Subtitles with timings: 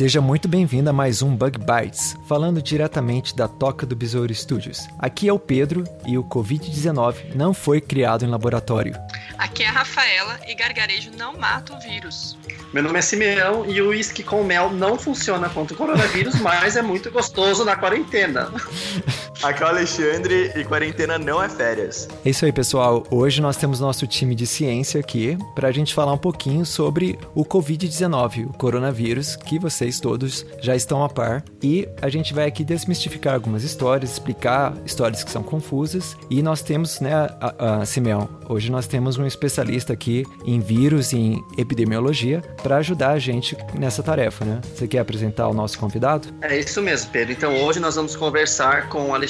[0.00, 4.88] Seja muito bem-vindo a mais um Bug Bites, falando diretamente da Toca do Besouro Studios.
[4.98, 8.98] Aqui é o Pedro e o Covid-19 não foi criado em laboratório.
[9.36, 12.38] Aqui é a Rafaela e gargarejo não mata o vírus.
[12.72, 16.76] Meu nome é Simeão e o uísque com mel não funciona contra o coronavírus, mas
[16.76, 18.50] é muito gostoso na quarentena.
[19.42, 22.06] Aqui é o Alexandre e quarentena não é férias.
[22.22, 23.04] É isso aí, pessoal.
[23.10, 27.18] Hoje nós temos nosso time de ciência aqui para a gente falar um pouquinho sobre
[27.34, 31.42] o Covid-19, o coronavírus, que vocês todos já estão a par.
[31.62, 36.18] E a gente vai aqui desmistificar algumas histórias, explicar histórias que são confusas.
[36.28, 41.12] E nós temos, né, a, a Simeão, hoje nós temos um especialista aqui em vírus
[41.14, 44.60] e em epidemiologia para ajudar a gente nessa tarefa, né?
[44.74, 46.28] Você quer apresentar o nosso convidado?
[46.42, 47.32] É isso mesmo, Pedro.
[47.32, 49.29] Então hoje nós vamos conversar com o Alexandre.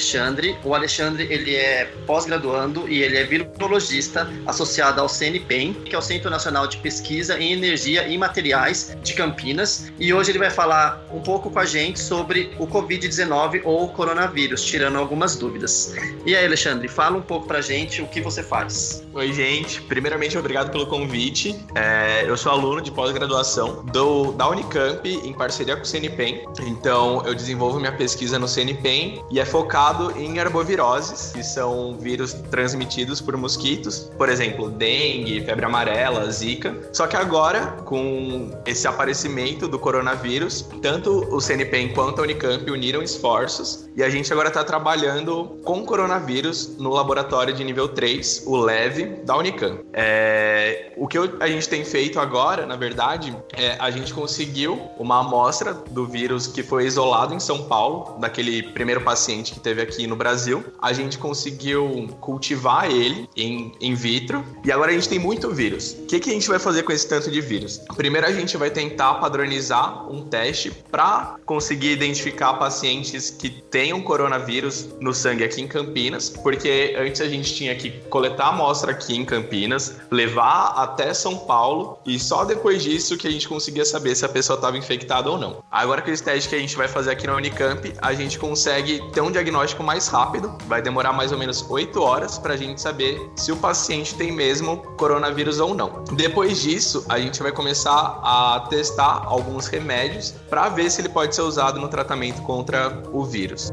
[0.63, 6.01] O Alexandre ele é pós-graduando e ele é virologista associado ao CNPEM, que é o
[6.01, 9.91] Centro Nacional de Pesquisa em Energia e Materiais de Campinas.
[9.99, 14.63] E hoje ele vai falar um pouco com a gente sobre o Covid-19 ou coronavírus,
[14.63, 15.93] tirando algumas dúvidas.
[16.25, 19.03] E aí, Alexandre, fala um pouco pra gente o que você faz.
[19.13, 19.81] Oi, gente.
[19.83, 21.55] Primeiramente, obrigado pelo convite.
[21.75, 26.45] É, eu sou aluno de pós-graduação da Unicamp em parceria com o CNPEM.
[26.61, 32.33] Então, eu desenvolvo minha pesquisa no CNPEM e é focado em arboviroses, que são vírus
[32.49, 36.75] transmitidos por mosquitos, por exemplo, dengue, febre amarela, zika.
[36.93, 43.01] Só que agora, com esse aparecimento do coronavírus, tanto o CNPEM quanto a Unicamp uniram
[43.01, 48.57] esforços e a gente agora está trabalhando com coronavírus no laboratório de nível 3, o
[48.57, 49.83] LEV, da Unicamp.
[49.93, 55.19] É, o que a gente tem feito agora, na verdade, é a gente conseguiu uma
[55.19, 60.07] amostra do vírus que foi isolado em São Paulo, daquele primeiro paciente que teve aqui
[60.07, 60.63] no Brasil.
[60.81, 65.93] A gente conseguiu cultivar ele em, in vitro e agora a gente tem muito vírus.
[65.93, 67.79] O que, que a gente vai fazer com esse tanto de vírus?
[67.95, 74.89] Primeiro, a gente vai tentar padronizar um teste para conseguir identificar pacientes que tenham coronavírus
[74.99, 79.15] no sangue aqui em Campinas, porque antes a gente tinha que coletar a amostra aqui
[79.15, 84.15] em Campinas, levar até São Paulo e só depois disso que a gente conseguia saber
[84.15, 85.63] se a pessoa estava infectada ou não.
[85.71, 89.01] Agora com esse teste que a gente vai fazer aqui na Unicamp, a gente consegue
[89.11, 92.81] ter um diagnóstico mais rápido, vai demorar mais ou menos 8 horas para a gente
[92.81, 96.03] saber se o paciente tem mesmo coronavírus ou não.
[96.11, 101.35] Depois disso, a gente vai começar a testar alguns remédios para ver se ele pode
[101.35, 103.71] ser usado no tratamento contra o vírus.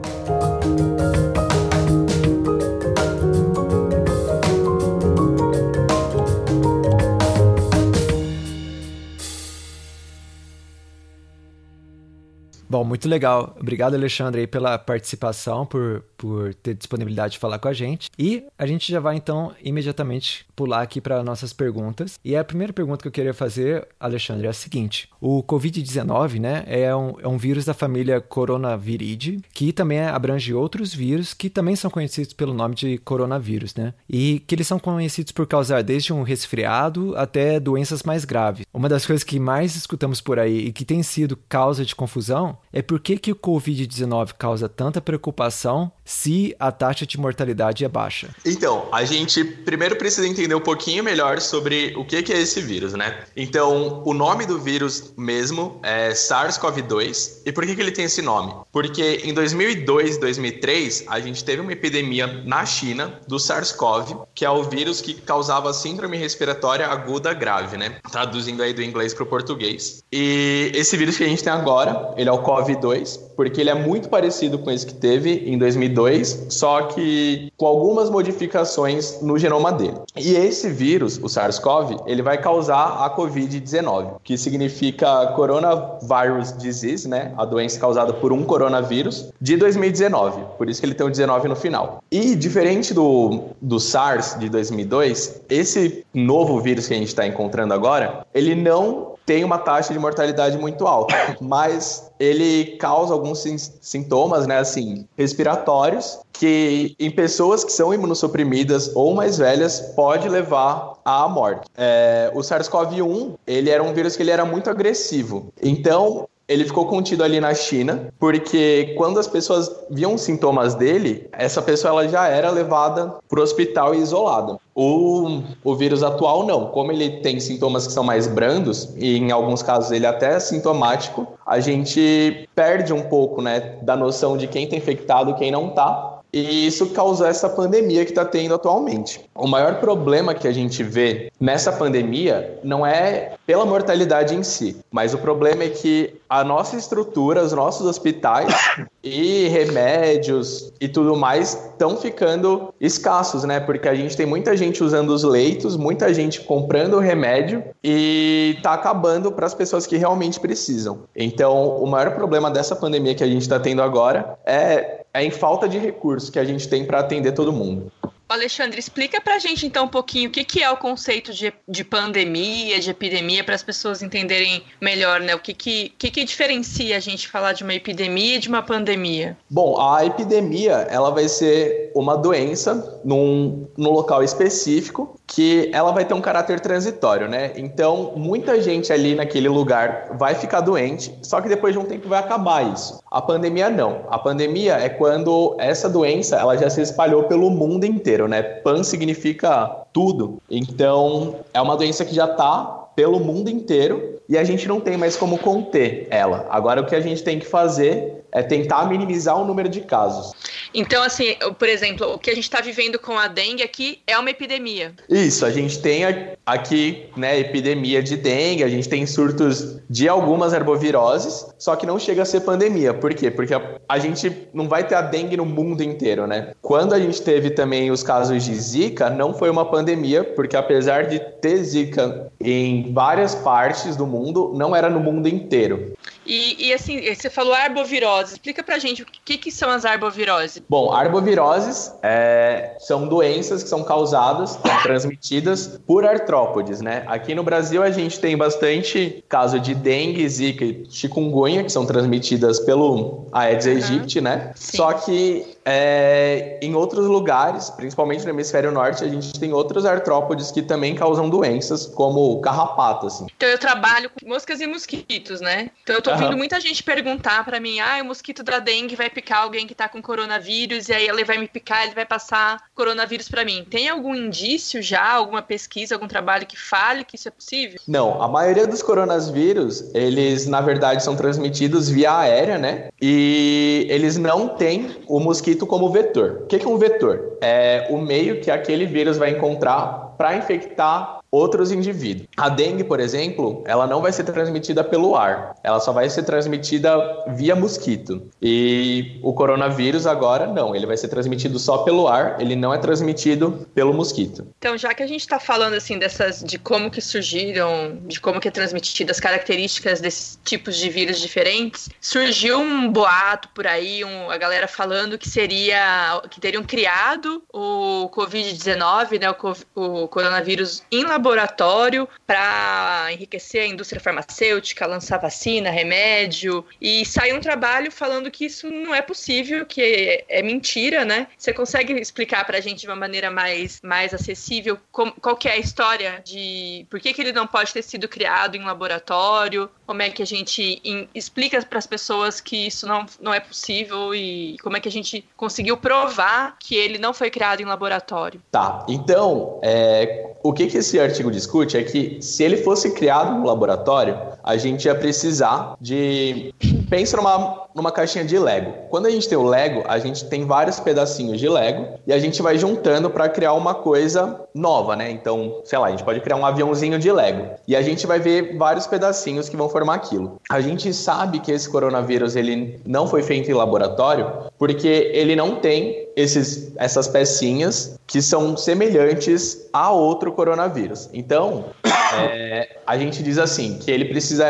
[12.71, 13.57] Bom, muito legal.
[13.59, 18.11] Obrigado, Alexandre, aí, pela participação, por, por ter disponibilidade de falar com a gente.
[18.19, 22.19] E a gente já vai, então, imediatamente pular aqui para nossas perguntas.
[22.23, 25.09] E a primeira pergunta que eu queria fazer, Alexandre, é a seguinte.
[25.19, 30.93] O Covid-19, né, é um, é um vírus da família Coronaviridae, que também abrange outros
[30.93, 33.95] vírus que também são conhecidos pelo nome de coronavírus, né?
[34.09, 38.67] E que eles são conhecidos por causar desde um resfriado até doenças mais graves.
[38.75, 42.58] Uma das coisas que mais escutamos por aí e que tem sido causa de confusão
[42.73, 47.89] é por que, que o Covid-19 causa tanta preocupação se a taxa de mortalidade é
[47.89, 48.31] baixa?
[48.45, 52.61] Então, a gente primeiro precisa entender um pouquinho melhor sobre o que, que é esse
[52.61, 53.25] vírus, né?
[53.37, 57.43] Então, o nome do vírus mesmo é SARS-CoV-2.
[57.47, 58.55] E por que, que ele tem esse nome?
[58.73, 64.51] Porque em 2002 2003, a gente teve uma epidemia na China do SARS-CoV, que é
[64.51, 67.97] o vírus que causava síndrome respiratória aguda grave, né?
[68.11, 70.03] Traduzindo aí do inglês para o português.
[70.13, 73.75] E esse vírus que a gente tem agora, ele é o CoV-2, porque ele é
[73.75, 79.71] muito parecido com esse que teve em 2002, só que com algumas modificações no genoma
[79.71, 79.99] dele.
[80.17, 87.35] E esse vírus, o SARS-CoV, ele vai causar a COVID-19, que significa Coronavirus Disease, né?
[87.37, 90.43] A doença causada por um coronavírus de 2019.
[90.57, 92.03] Por isso que ele tem o 19 no final.
[92.11, 97.75] E diferente do, do SARS de 2002, esse novo vírus que a gente está encontrando
[97.75, 103.45] agora, ele não tem uma taxa de mortalidade muito alta, mas ele causa alguns
[103.83, 110.95] sintomas, né, assim, respiratórios, que em pessoas que são imunossuprimidas ou mais velhas pode levar
[111.05, 111.69] à morte.
[111.77, 115.53] É, o SARS-CoV-1, ele era um vírus que ele era muito agressivo.
[115.63, 121.61] Então, ele ficou contido ali na China, porque quando as pessoas viam sintomas dele, essa
[121.61, 124.57] pessoa ela já era levada para o hospital e isolada.
[124.75, 129.31] O, o vírus atual não, como ele tem sintomas que são mais brandos e em
[129.31, 134.47] alguns casos ele até é sintomático, a gente perde um pouco, né, da noção de
[134.47, 139.21] quem está infectado quem não está e isso causou essa pandemia que está tendo atualmente.
[139.35, 144.77] O maior problema que a gente vê nessa pandemia não é pela mortalidade em si,
[144.91, 148.55] mas o problema é que a nossa estrutura, os nossos hospitais
[149.03, 153.59] e remédios e tudo mais estão ficando escassos, né?
[153.61, 158.75] Porque a gente tem muita gente usando os leitos, muita gente comprando remédio e está
[158.75, 161.01] acabando para as pessoas que realmente precisam.
[161.17, 165.31] Então, o maior problema dessa pandemia que a gente está tendo agora é, é em
[165.31, 167.91] falta de recursos que a gente tem para atender todo mundo.
[168.29, 171.85] Alexandre, explica pra gente então um pouquinho o que, que é o conceito de, de
[171.85, 175.35] pandemia, de epidemia, para as pessoas entenderem melhor, né?
[175.35, 178.63] O que que, que que diferencia a gente falar de uma epidemia e de uma
[178.63, 179.37] pandemia?
[179.49, 186.07] Bom, a epidemia, ela vai ser uma doença num, num local específico que ela vai
[186.07, 187.53] ter um caráter transitório, né?
[187.57, 192.09] Então, muita gente ali naquele lugar vai ficar doente, só que depois de um tempo
[192.09, 192.99] vai acabar isso.
[193.11, 194.01] A pandemia não.
[194.09, 198.43] A pandemia é quando essa doença, ela já se espalhou pelo mundo inteiro, né?
[198.43, 200.39] Pan significa tudo.
[200.51, 204.97] Então, é uma doença que já está pelo mundo inteiro e a gente não tem
[204.97, 206.47] mais como conter ela.
[206.51, 210.33] Agora, o que a gente tem que fazer é tentar minimizar o número de casos.
[210.75, 214.19] Então, assim, por exemplo, o que a gente está vivendo com a dengue aqui é
[214.19, 214.93] uma epidemia.
[215.09, 216.03] Isso, a gente tem
[216.45, 221.99] aqui, né, epidemia de dengue, a gente tem surtos de algumas herboviroses, só que não
[221.99, 222.93] chega a ser pandemia.
[222.93, 223.31] Por quê?
[223.31, 226.53] Porque a, a gente não vai ter a dengue no mundo inteiro, né?
[226.61, 231.07] Quando a gente teve também os casos de Zika, não foi uma pandemia, porque apesar
[231.07, 235.93] de ter Zika em várias partes do mundo, não era no mundo inteiro.
[236.29, 238.35] E, e, assim, você falou arbovirose.
[238.35, 240.63] Explica pra gente o que, que são as arboviroses.
[240.69, 247.03] Bom, arboviroses é, são doenças que são causadas, transmitidas por artrópodes, né?
[247.07, 251.87] Aqui no Brasil a gente tem bastante caso de dengue, zika e chikungunya, que são
[251.87, 253.73] transmitidas pelo Aedes uhum.
[253.73, 254.53] aegypti, né?
[254.55, 254.77] Sim.
[254.77, 260.51] Só que é, em outros lugares, principalmente no hemisfério norte, a gente tem outros artrópodes
[260.51, 263.27] que também causam doenças, como carrapato, assim.
[263.37, 265.71] Então eu trabalho com moscas e mosquitos, né?
[265.83, 266.39] Então eu tô ouvindo uhum.
[266.39, 269.91] muita gente perguntar para mim, ah, o mosquito da dengue vai picar alguém que tá
[269.91, 273.67] com coronavírus e aí ele vai me picar, ele vai passar coronavírus para mim.
[273.69, 277.79] Tem algum indício já, alguma pesquisa, algum trabalho que fale que isso é possível?
[277.87, 282.89] Não, a maioria dos coronavírus, eles na verdade são transmitidos via aérea, né?
[283.01, 286.43] E eles não têm o mosquito mosquito como vetor.
[286.43, 287.37] O que é um vetor?
[287.41, 292.29] É o meio que aquele vírus vai encontrar para infectar outros indivíduos.
[292.37, 296.23] A dengue, por exemplo, ela não vai ser transmitida pelo ar, ela só vai ser
[296.23, 296.97] transmitida
[297.29, 298.23] via mosquito.
[298.41, 302.79] E o coronavírus agora não, ele vai ser transmitido só pelo ar, ele não é
[302.79, 304.47] transmitido pelo mosquito.
[304.59, 308.41] Então, já que a gente está falando assim dessas de como que surgiram, de como
[308.41, 314.05] que é transmitido as características desses tipos de vírus diferentes, surgiu um boato por aí,
[314.05, 319.31] um, a galera falando que seria que teriam criado o COVID-19, né,
[319.75, 326.65] o, o coronavírus em laboratório para enriquecer a indústria farmacêutica, lançar vacina, remédio.
[326.81, 331.27] E saiu um trabalho falando que isso não é possível, que é, é mentira, né?
[331.37, 335.53] Você consegue explicar para a gente de uma maneira mais, mais acessível qual que é
[335.53, 339.71] a história de por que, que ele não pode ter sido criado em laboratório?
[339.89, 343.41] Como é que a gente in, explica para as pessoas que isso não, não é
[343.41, 347.65] possível e como é que a gente conseguiu provar que ele não foi criado em
[347.65, 348.39] laboratório?
[348.51, 353.35] Tá, então, é, o que, que esse artigo discute é que se ele fosse criado
[353.39, 356.55] no laboratório, a gente ia precisar de.
[356.89, 358.73] Pensa numa, numa caixinha de Lego.
[358.89, 362.19] Quando a gente tem o Lego, a gente tem vários pedacinhos de Lego e a
[362.19, 365.11] gente vai juntando para criar uma coisa nova, né?
[365.11, 368.19] Então, sei lá, a gente pode criar um aviãozinho de Lego e a gente vai
[368.19, 370.41] ver vários pedacinhos que vão formar aquilo.
[370.51, 375.57] A gente sabe que esse coronavírus ele não foi feito em laboratório porque ele não
[375.57, 381.09] tem esses, essas pecinhas que são semelhantes a outro coronavírus.
[381.13, 381.67] Então,
[382.21, 384.47] é, a gente diz assim que ele precisa,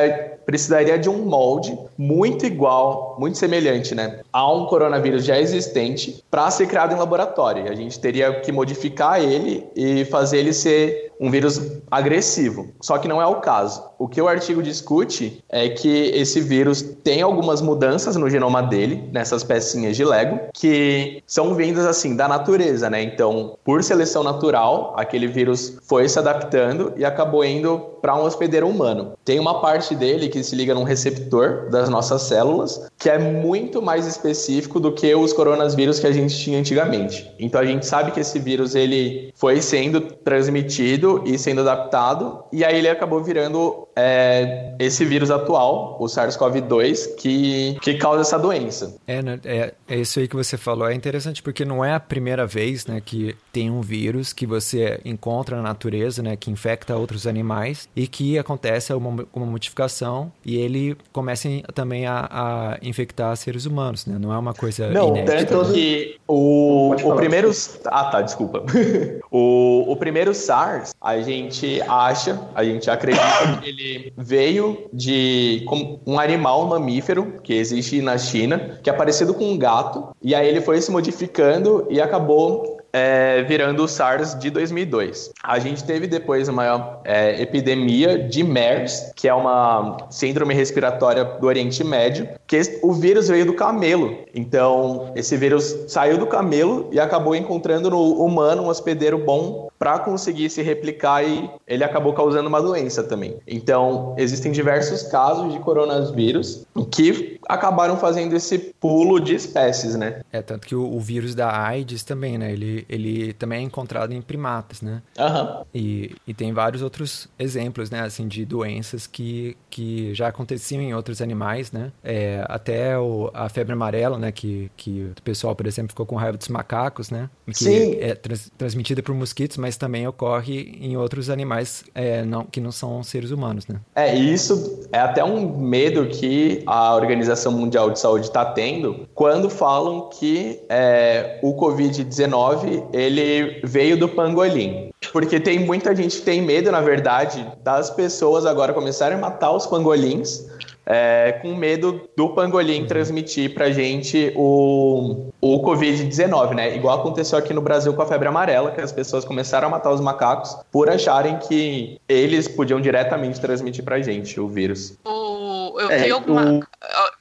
[0.49, 6.51] precisaria de um molde muito igual, muito semelhante, né, a um coronavírus já existente para
[6.51, 7.71] ser criado em laboratório.
[7.71, 12.69] A gente teria que modificar ele e fazer ele ser um vírus agressivo.
[12.81, 13.83] Só que não é o caso.
[13.99, 19.09] O que o artigo discute é que esse vírus tem algumas mudanças no genoma dele,
[19.13, 23.03] nessas pecinhas de Lego, que são vindas assim da natureza, né?
[23.03, 28.69] Então, por seleção natural, aquele vírus foi se adaptando e acabou indo para um hospedeiro
[28.69, 29.13] humano.
[29.25, 33.19] Tem uma parte dele que que se liga num receptor das nossas células, que é
[33.19, 37.31] muito mais específico do que os coronavírus que a gente tinha antigamente.
[37.39, 42.65] Então a gente sabe que esse vírus ele foi sendo transmitido e sendo adaptado, e
[42.65, 48.97] aí ele acabou virando é, esse vírus atual, o SARS-CoV-2, que, que causa essa doença.
[49.07, 50.89] É, né, é, é isso aí que você falou.
[50.89, 55.01] É interessante porque não é a primeira vez né, que tem um vírus que você
[55.05, 60.57] encontra na natureza, né, que infecta outros animais e que acontece uma, uma modificação e
[60.57, 64.17] ele começa também a, a, infectar seres humanos, né?
[64.19, 65.75] Não é uma coisa Não, inédita, tanto né?
[65.75, 67.51] que o, o primeiro...
[67.87, 68.65] Ah, tá, desculpa.
[69.31, 75.65] o, o primeiro SARS, a gente acha, a gente acredita que ele veio de
[76.07, 80.49] um animal mamífero que existe na China, que é parecido com um gato, e aí
[80.49, 85.31] ele foi se modificando e acabou é, virando o SARS de 2002.
[85.43, 91.47] A gente teve depois uma é, epidemia de MERS, que é uma síndrome respiratória do
[91.47, 94.19] Oriente Médio, que o vírus veio do camelo.
[94.35, 99.99] Então, esse vírus saiu do camelo e acabou encontrando no humano um hospedeiro bom para
[99.99, 103.37] conseguir se replicar e ele acabou causando uma doença também.
[103.47, 110.21] Então, existem diversos casos de coronavírus que acabaram fazendo esse pulo de espécies, né?
[110.33, 112.53] É, tanto que o, o vírus da AIDS também, né?
[112.53, 115.03] Ele, ele também é encontrado em primatas, né?
[115.19, 115.65] Uhum.
[115.75, 118.01] E, e tem vários outros exemplos, né?
[118.01, 121.93] Assim, de doenças que, que já aconteciam em outros animais, né?
[122.03, 124.33] É, até o, a febre amarela, né?
[124.33, 127.29] Que, que o pessoal, por exemplo, ficou com raiva dos macacos, né?
[127.47, 127.97] Que Sim.
[128.01, 132.73] é trans, transmitida por mosquitos, mas também ocorre em outros animais é, não, que não
[132.73, 133.81] são seres humanos, né?
[133.95, 139.51] É, isso é até um medo que a Organização Mundial de Saúde está tendo quando
[139.51, 144.91] falam que é, o Covid-19 ele veio do pangolim.
[145.13, 149.53] Porque tem muita gente que tem medo, na verdade, das pessoas agora começarem a matar
[149.53, 150.45] os pangolins
[150.91, 156.75] é, com medo do pangolim transmitir pra gente o, o Covid-19, né?
[156.75, 159.91] Igual aconteceu aqui no Brasil com a febre amarela, que as pessoas começaram a matar
[159.91, 164.97] os macacos por acharem que eles podiam diretamente transmitir pra gente o vírus.
[165.05, 166.55] O, eu é, alguma.
[166.55, 166.63] O,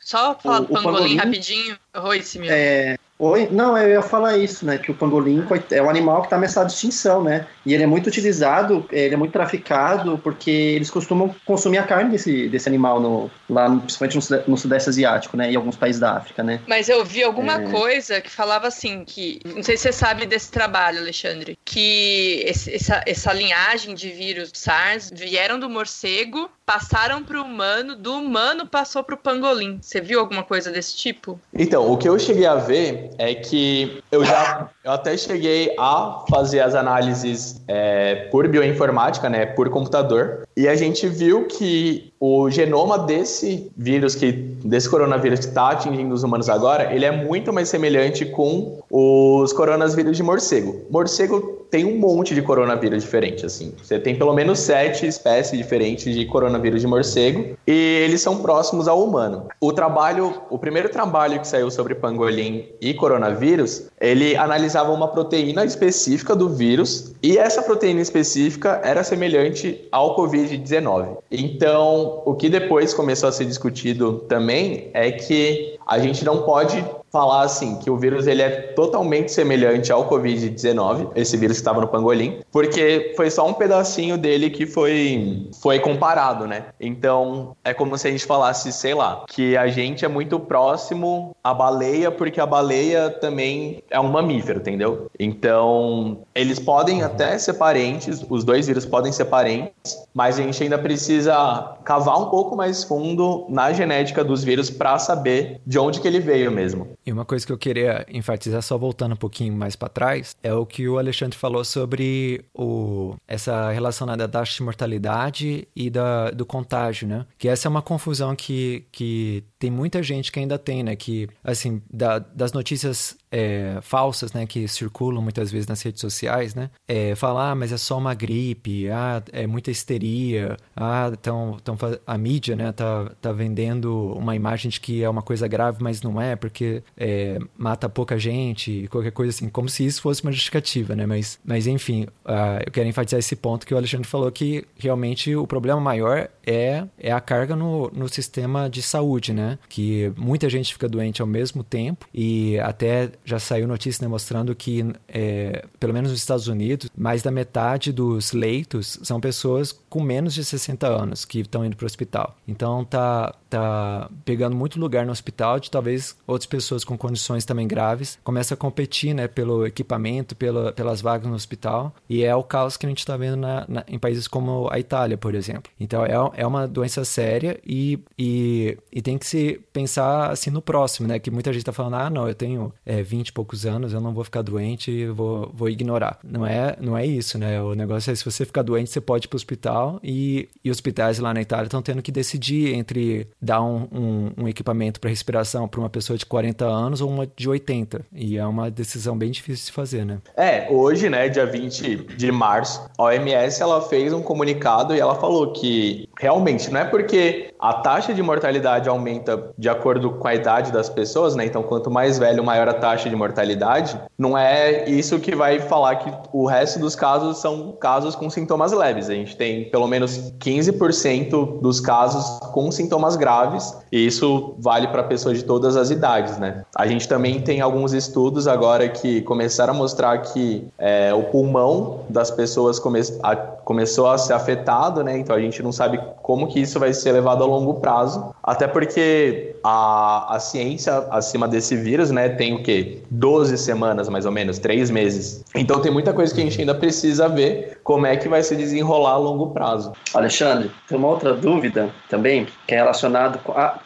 [0.08, 1.78] Só falar do pangolim, pangolim rapidinho.
[1.94, 2.56] Oi, Simeão.
[2.56, 3.50] É, Oi?
[3.52, 4.78] Não, eu ia falar isso, né?
[4.78, 7.48] Que o pangolim é um animal que está ameaçado de extinção, né?
[7.66, 12.12] E ele é muito utilizado, ele é muito traficado, porque eles costumam consumir a carne
[12.12, 15.52] desse, desse animal, no, lá principalmente no, no Sudeste Asiático, né?
[15.52, 16.62] E alguns países da África, né?
[16.68, 17.72] Mas eu vi alguma é...
[17.72, 19.40] coisa que falava assim, que.
[19.44, 24.52] Não sei se você sabe desse trabalho, Alexandre, que esse, essa, essa linhagem de vírus
[24.54, 29.80] SARS vieram do morcego, passaram para o humano, do humano passou para o pangolim.
[29.82, 31.39] Você viu alguma coisa desse tipo?
[31.54, 36.24] Então, o que eu cheguei a ver é que eu já eu até cheguei a
[36.30, 42.50] fazer as análises é, por bioinformática, né, por computador, e a gente viu que o
[42.50, 47.54] genoma desse vírus que desse coronavírus que está atingindo os humanos agora, ele é muito
[47.54, 50.82] mais semelhante com os coronavírus de morcego.
[50.90, 53.74] Morcego tem um monte de coronavírus diferente, assim.
[53.82, 58.88] Você tem pelo menos sete espécies diferentes de coronavírus de morcego e eles são próximos
[58.88, 59.48] ao humano.
[59.60, 65.66] O trabalho, o primeiro trabalho que saiu sobre pangolim e coronavírus, ele analisava uma proteína
[65.66, 71.18] específica do vírus e essa proteína específica era semelhante ao COVID-19.
[71.30, 76.84] Então, o que depois começou a ser discutido também é que a gente não pode
[77.12, 81.82] falar assim que o vírus ele é totalmente semelhante ao COVID-19, esse vírus que estava
[81.82, 86.66] no pangolim, porque foi só um pedacinho dele que foi foi comparado, né?
[86.80, 91.36] Então, é como se a gente falasse, sei lá, que a gente é muito próximo
[91.44, 95.10] à baleia porque a baleia também é um mamífero, entendeu?
[95.20, 100.62] Então, eles podem até ser parentes, os dois vírus podem ser parentes, mas a gente
[100.62, 106.00] ainda precisa cavar um pouco mais fundo na genética dos vírus para saber de onde
[106.00, 106.88] que ele veio mesmo.
[107.08, 110.54] E uma coisa que eu queria enfatizar, só voltando um pouquinho mais para trás, é
[110.54, 116.32] o que o Alexandre falou sobre o, essa relação da taxa de mortalidade e da,
[116.32, 117.26] do contágio, né?
[117.38, 120.98] Que essa é uma confusão que, que tem muita gente que ainda tem, né?
[120.98, 126.56] Que, assim, da, das notícias é, falsas, né, que circulam muitas vezes nas redes sociais,
[126.56, 131.58] né, é, falar, ah, mas é só uma gripe, ah, é muita histeria, ah, então,
[131.62, 135.78] então a mídia, né, tá, tá vendendo uma imagem de que é uma coisa grave,
[135.82, 140.24] mas não é, porque é, mata pouca gente, qualquer coisa assim, como se isso fosse
[140.24, 141.06] uma justificativa, né?
[141.06, 145.36] Mas, mas enfim, uh, eu quero enfatizar esse ponto que o Alexandre falou que realmente
[145.36, 149.60] o problema maior é, é a carga no, no sistema de saúde, né?
[149.70, 154.56] Que muita gente fica doente ao mesmo tempo e até já saiu notícia né, mostrando
[154.56, 160.01] que, é, pelo menos nos Estados Unidos, mais da metade dos leitos são pessoas com
[160.01, 162.36] menos de 60 anos que estão indo para o hospital.
[162.48, 167.67] Então tá, tá pegando muito lugar no hospital de talvez outras pessoas com condições também
[167.67, 172.44] graves começam a competir né, pelo equipamento, pela, pelas vagas no hospital e é o
[172.44, 175.72] caos que a gente está vendo na, na, em países como a Itália, por exemplo.
[175.79, 180.62] Então é, é uma doença séria e, e, e tem que se pensar assim no
[180.62, 181.20] próximo, né?
[181.20, 184.00] Que muita gente está falando, ah, não, eu tenho é, 20 e poucos anos, eu
[184.00, 186.20] não vou ficar doente vou, vou ignorar.
[186.24, 187.62] Não é, não é isso, né?
[187.62, 190.72] O negócio é se você ficar doente, você pode ir para o hospital e, e
[190.72, 195.10] hospitais lá na Itália estão tendo que decidir entre dar um, um, um equipamento para
[195.10, 198.05] respiração para uma pessoa de 40 anos ou uma de 80.
[198.13, 200.19] E é uma decisão bem difícil de fazer, né?
[200.36, 205.15] É, hoje, né, dia 20 de março, a OMS ela fez um comunicado e ela
[205.15, 210.36] falou que realmente não é porque a taxa de mortalidade aumenta de acordo com a
[210.36, 211.46] idade das pessoas, né?
[211.46, 214.00] Então, quanto mais velho, maior a taxa de mortalidade.
[214.17, 218.72] Não é isso que vai falar que o resto dos casos são casos com sintomas
[218.72, 219.10] leves.
[219.10, 225.03] A gente tem pelo menos 15% dos casos com sintomas graves, e isso vale para
[225.03, 226.63] pessoas de todas as idades, né?
[226.76, 232.02] A gente também tem alguns estudos agora que começaram a mostrar que é, o pulmão
[232.10, 235.18] das pessoas come a, começou a ser afetado, né?
[235.18, 238.68] Então a gente não sabe como que isso vai ser levado a longo prazo, até
[238.68, 243.00] porque a, a ciência acima desse vírus, né, tem o quê?
[243.10, 245.44] 12 semanas, mais ou menos, 3 meses.
[245.56, 248.56] Então tem muita coisa que a gente ainda precisa ver como é que vai se
[248.56, 249.92] desenrolar a longo prazo.
[250.14, 253.40] Alexandre, tem uma outra dúvida também, que é relacionada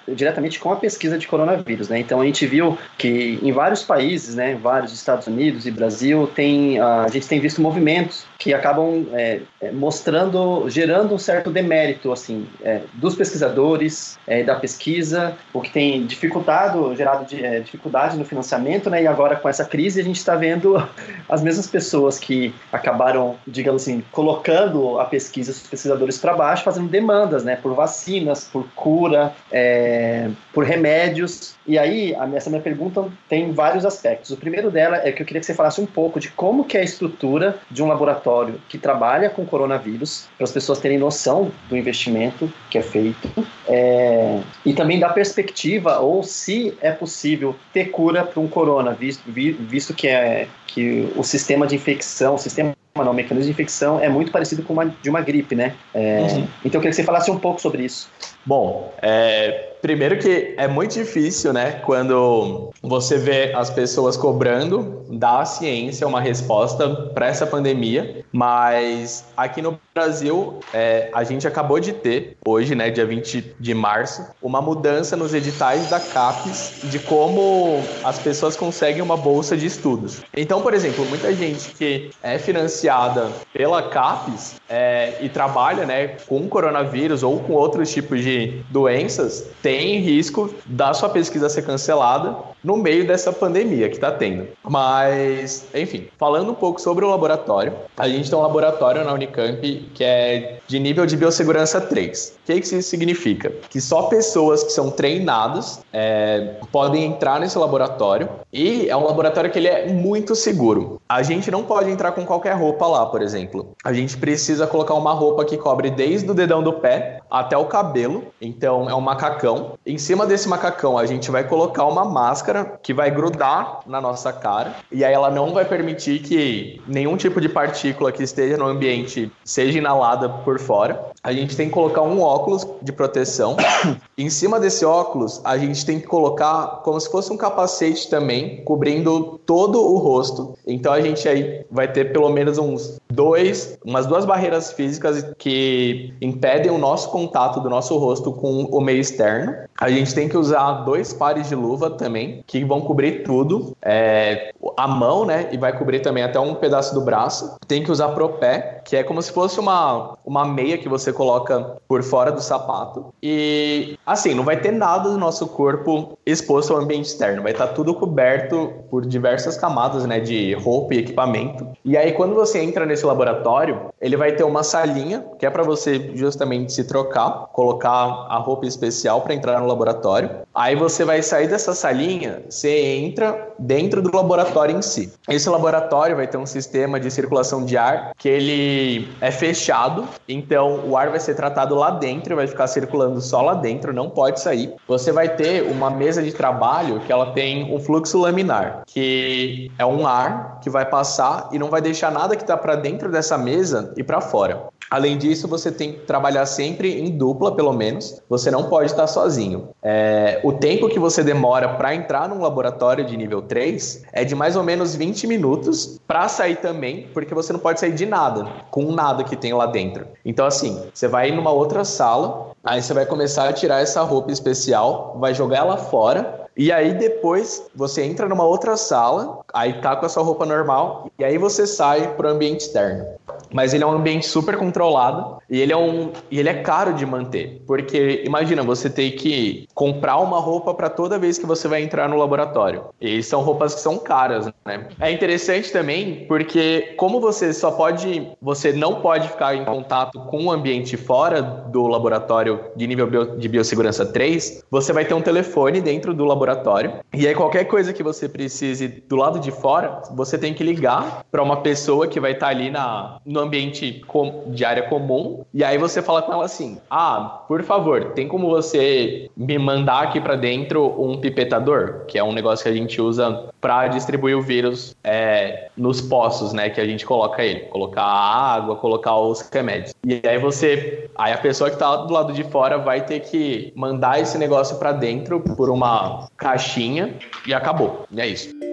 [0.08, 2.00] diretamente com a pesquisa de coronavírus, né?
[2.00, 6.80] Então a gente viu que em vários países, né, vários Estados Unidos e Brasil, tem,
[6.80, 12.48] a gente tem visto movimentos que acabam é, é, mostrando, gerando um certo demérito, assim,
[12.64, 18.26] é, dos pesquisadores, é, da pesquisa, o que tem dificultado, gerado de, é, dificuldade no
[18.26, 19.04] financiamento, né?
[19.04, 20.76] E agora com essa crise a gente está vendo
[21.30, 26.88] as mesmas pessoas que acabaram, digamos assim, colocando a pesquisa, os pesquisadores para baixo, fazendo
[26.88, 27.56] demandas, né?
[27.56, 31.54] Por vacinas, por cura, é, por remédios.
[31.68, 34.32] E aí, a, essa minha pergunta tem vários aspectos.
[34.32, 36.78] O primeiro dela é que eu queria que você falasse um pouco de como que
[36.78, 41.52] é a estrutura de um laboratório que trabalha com coronavírus, para as pessoas terem noção
[41.70, 43.30] do investimento que é feito,
[43.68, 49.24] é, e também da perspectiva, ou se é possível ter cura para um corona, visto,
[49.28, 54.02] visto que, é, que o sistema de infecção, o sistema não, o mecanismo de infecção
[54.02, 55.76] é muito parecido com uma de uma gripe, né?
[55.94, 56.48] É, uhum.
[56.66, 58.10] Então eu queria que você falasse um pouco sobre isso.
[58.46, 65.44] Bom, é, primeiro que é muito difícil, né, quando você vê as pessoas cobrando da
[65.46, 71.94] ciência uma resposta para essa pandemia, mas aqui no Brasil é, a gente acabou de
[71.94, 77.84] ter, hoje, né, dia 20 de março, uma mudança nos editais da CAPES de como
[78.04, 80.22] as pessoas conseguem uma bolsa de estudos.
[80.36, 86.48] Então, por exemplo, muita gente que é financiada pela CAPES é, e trabalha, né, com
[86.48, 92.78] coronavírus ou com outros tipos de doenças, tem risco da sua pesquisa ser cancelada no
[92.78, 94.48] meio dessa pandemia que está tendo.
[94.64, 99.62] Mas, enfim, falando um pouco sobre o laboratório, a gente tem um laboratório na Unicamp
[99.94, 102.38] que é de nível de biossegurança 3.
[102.44, 103.52] O que, que isso significa?
[103.70, 109.52] Que só pessoas que são treinadas é, podem entrar nesse laboratório e é um laboratório
[109.52, 111.02] que ele é muito seguro.
[111.08, 113.74] A gente não pode entrar com qualquer roupa lá, por exemplo.
[113.84, 117.66] A gente precisa colocar uma roupa que cobre desde o dedão do pé até o
[117.66, 118.26] cabelo.
[118.42, 119.61] Então é um macacão.
[119.86, 124.32] Em cima desse macacão a gente vai colocar uma máscara que vai grudar na nossa
[124.32, 128.66] cara e aí ela não vai permitir que nenhum tipo de partícula que esteja no
[128.66, 131.11] ambiente seja inalada por fora.
[131.24, 133.56] A gente tem que colocar um óculos de proteção.
[134.18, 138.64] em cima desse óculos, a gente tem que colocar como se fosse um capacete também,
[138.64, 140.58] cobrindo todo o rosto.
[140.66, 146.14] Então a gente aí vai ter pelo menos uns dois, umas duas barreiras físicas que
[146.22, 149.56] impedem o nosso contato do nosso rosto com o meio externo.
[149.82, 154.54] A gente tem que usar dois pares de luva também, que vão cobrir tudo, é,
[154.78, 155.50] a mão, né?
[155.52, 157.56] E vai cobrir também até um pedaço do braço.
[157.68, 161.12] Tem que usar pro pé, que é como se fosse uma, uma meia que você
[161.12, 163.12] coloca por fora do sapato.
[163.24, 167.70] E assim, não vai ter nada do nosso corpo exposto ao ambiente externo, vai estar
[167.70, 170.20] tudo coberto por diversas camadas, né?
[170.20, 171.68] De roupa e equipamento.
[171.84, 175.64] E aí, quando você entra nesse laboratório, ele vai ter uma salinha que é para
[175.64, 180.30] você justamente se trocar, colocar a roupa especial para entrar no laboratório.
[180.54, 185.12] Aí você vai sair dessa salinha, você entra dentro do laboratório em si.
[185.30, 190.82] Esse laboratório vai ter um sistema de circulação de ar que ele é fechado, então
[190.88, 194.40] o ar vai ser tratado lá dentro, vai ficar circulando só lá dentro, não pode
[194.40, 194.74] sair.
[194.88, 199.86] Você vai ter uma mesa de trabalho que ela tem um fluxo laminar, que é
[199.86, 203.38] um ar que vai passar e não vai deixar nada que está para dentro dessa
[203.38, 204.70] mesa e para fora.
[204.92, 208.22] Além disso, você tem que trabalhar sempre em dupla, pelo menos.
[208.28, 209.61] Você não pode estar sozinho.
[209.84, 214.36] É, o tempo que você demora para entrar num laboratório de nível 3 é de
[214.36, 218.48] mais ou menos 20 minutos para sair também, porque você não pode sair de nada,
[218.70, 220.08] com nada que tem lá dentro.
[220.26, 224.32] Então, assim, você vai numa outra sala, aí você vai começar a tirar essa roupa
[224.32, 229.96] especial, vai jogar ela fora e aí depois você entra numa outra sala, aí tá
[229.96, 233.06] com a sua roupa normal, e aí você sai pro ambiente externo
[233.54, 236.94] mas ele é um ambiente super controlado e ele é um e ele é caro
[236.94, 241.68] de manter, porque imagina você ter que comprar uma roupa para toda vez que você
[241.68, 242.86] vai entrar no laboratório.
[243.00, 244.88] E são roupas que são caras, né?
[245.00, 250.46] É interessante também porque como você só pode, você não pode ficar em contato com
[250.46, 255.22] o ambiente fora do laboratório de nível bio, de biossegurança 3, você vai ter um
[255.22, 260.02] telefone dentro do laboratório e aí qualquer coisa que você precise do lado de fora,
[260.12, 264.04] você tem que ligar para uma pessoa que vai estar tá ali na no ambiente
[264.48, 268.50] de área comum, e aí você fala com ela assim: Ah, por favor, tem como
[268.50, 273.02] você me mandar aqui para dentro um pipetador, que é um negócio que a gente
[273.02, 276.70] usa para distribuir o vírus é, nos poços, né?
[276.70, 279.94] Que a gente coloca ele, colocar a água, colocar os remédios.
[280.06, 283.72] E aí você, aí a pessoa que tá do lado de fora vai ter que
[283.76, 288.06] mandar esse negócio para dentro por uma caixinha e acabou.
[288.12, 288.71] E é isso.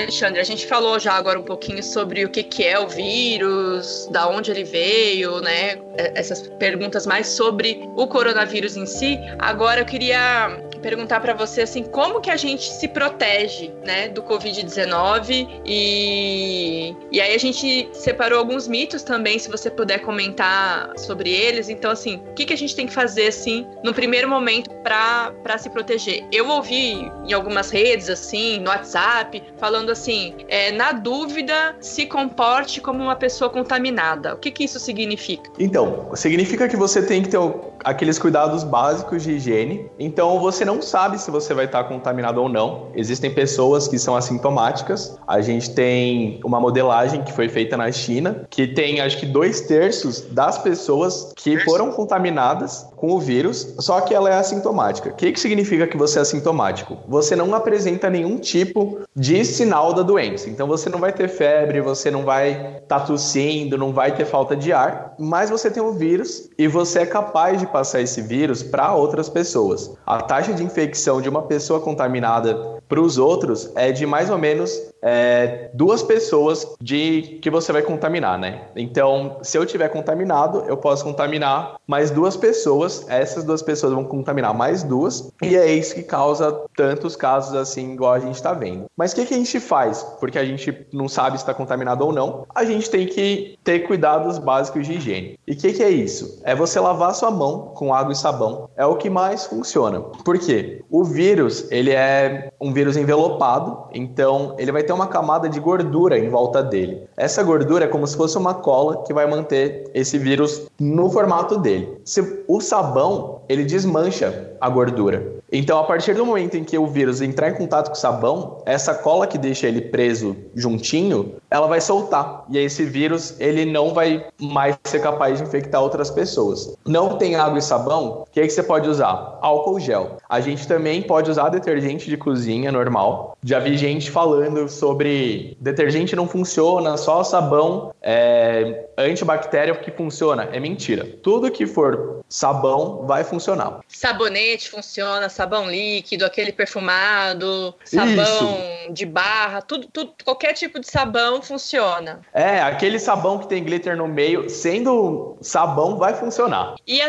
[0.00, 4.08] Alexandre, a gente falou já agora um pouquinho sobre o que, que é o vírus,
[4.10, 5.76] da onde ele veio, né?
[5.96, 9.18] É, essas perguntas mais sobre o coronavírus em si.
[9.38, 14.22] Agora eu queria perguntar para você assim, como que a gente se protege, né, do
[14.22, 21.30] COVID-19 e e aí a gente separou alguns mitos também, se você puder comentar sobre
[21.30, 21.68] eles.
[21.68, 25.32] Então assim, o que que a gente tem que fazer assim no primeiro momento para
[25.42, 26.24] para se proteger?
[26.32, 32.80] Eu ouvi em algumas redes assim, no WhatsApp, falando assim, é, na dúvida, se comporte
[32.80, 34.34] como uma pessoa contaminada.
[34.34, 35.50] O que que isso significa?
[35.58, 37.38] Então, significa que você tem que ter
[37.84, 39.90] aqueles cuidados básicos de higiene.
[39.98, 42.88] Então, você não sabe se você vai estar contaminado ou não.
[42.94, 45.18] Existem pessoas que são assintomáticas.
[45.26, 49.62] A gente tem uma modelagem que foi feita na China, que tem acho que dois
[49.62, 55.10] terços das pessoas que foram contaminadas com o vírus, só que ela é assintomática.
[55.10, 56.98] O que, que significa que você é assintomático?
[57.08, 60.48] Você não apresenta nenhum tipo de sinal da doença.
[60.48, 64.24] Então, você não vai ter febre, você não vai estar tá tossindo, não vai ter
[64.24, 68.22] falta de ar, mas você tem o vírus e você é capaz de passar esse
[68.22, 69.92] vírus para outras pessoas.
[70.06, 74.38] A taxa de infecção de uma pessoa contaminada para os outros é de mais ou
[74.38, 78.62] menos é, duas pessoas de que você vai contaminar, né?
[78.76, 83.04] Então, se eu tiver contaminado, eu posso contaminar mais duas pessoas.
[83.08, 87.92] Essas duas pessoas vão contaminar mais duas e é isso que causa tantos casos assim,
[87.92, 88.84] igual a gente está vendo.
[88.96, 90.02] Mas o que, que a gente faz?
[90.20, 92.46] Porque a gente não sabe se está contaminado ou não.
[92.54, 95.38] A gente tem que ter cuidados básicos de higiene.
[95.46, 96.40] E o que, que é isso?
[96.44, 98.70] É você lavar sua mão com água e sabão.
[98.76, 100.00] É o que mais funciona.
[100.00, 100.84] Por quê?
[100.90, 106.18] O vírus, ele é um vírus envelopado, então ele vai ter uma camada de gordura
[106.18, 107.02] em volta dele.
[107.16, 111.58] Essa gordura é como se fosse uma cola que vai manter esse vírus no formato
[111.58, 112.00] dele.
[112.04, 115.41] Se o sabão, ele desmancha a gordura.
[115.52, 118.62] Então, a partir do momento em que o vírus entrar em contato com o sabão,
[118.64, 122.44] essa cola que deixa ele preso juntinho, ela vai soltar.
[122.48, 126.74] E esse vírus, ele não vai mais ser capaz de infectar outras pessoas.
[126.86, 129.38] Não tem água e sabão, o que, é que você pode usar?
[129.42, 130.16] Álcool gel.
[130.26, 133.36] A gente também pode usar detergente de cozinha normal.
[133.44, 140.48] Já vi gente falando sobre detergente não funciona, só sabão é, antibactéria que funciona.
[140.52, 141.06] É mentira.
[141.22, 143.80] Tudo que for sabão vai funcionar.
[143.86, 148.92] Sabonete funciona, sabão líquido, aquele perfumado, sabão Isso.
[148.92, 152.20] de barra, tudo, tudo, qualquer tipo de sabão funciona.
[152.32, 156.74] É, aquele sabão que tem glitter no meio, sendo sabão, vai funcionar.
[156.86, 157.00] E,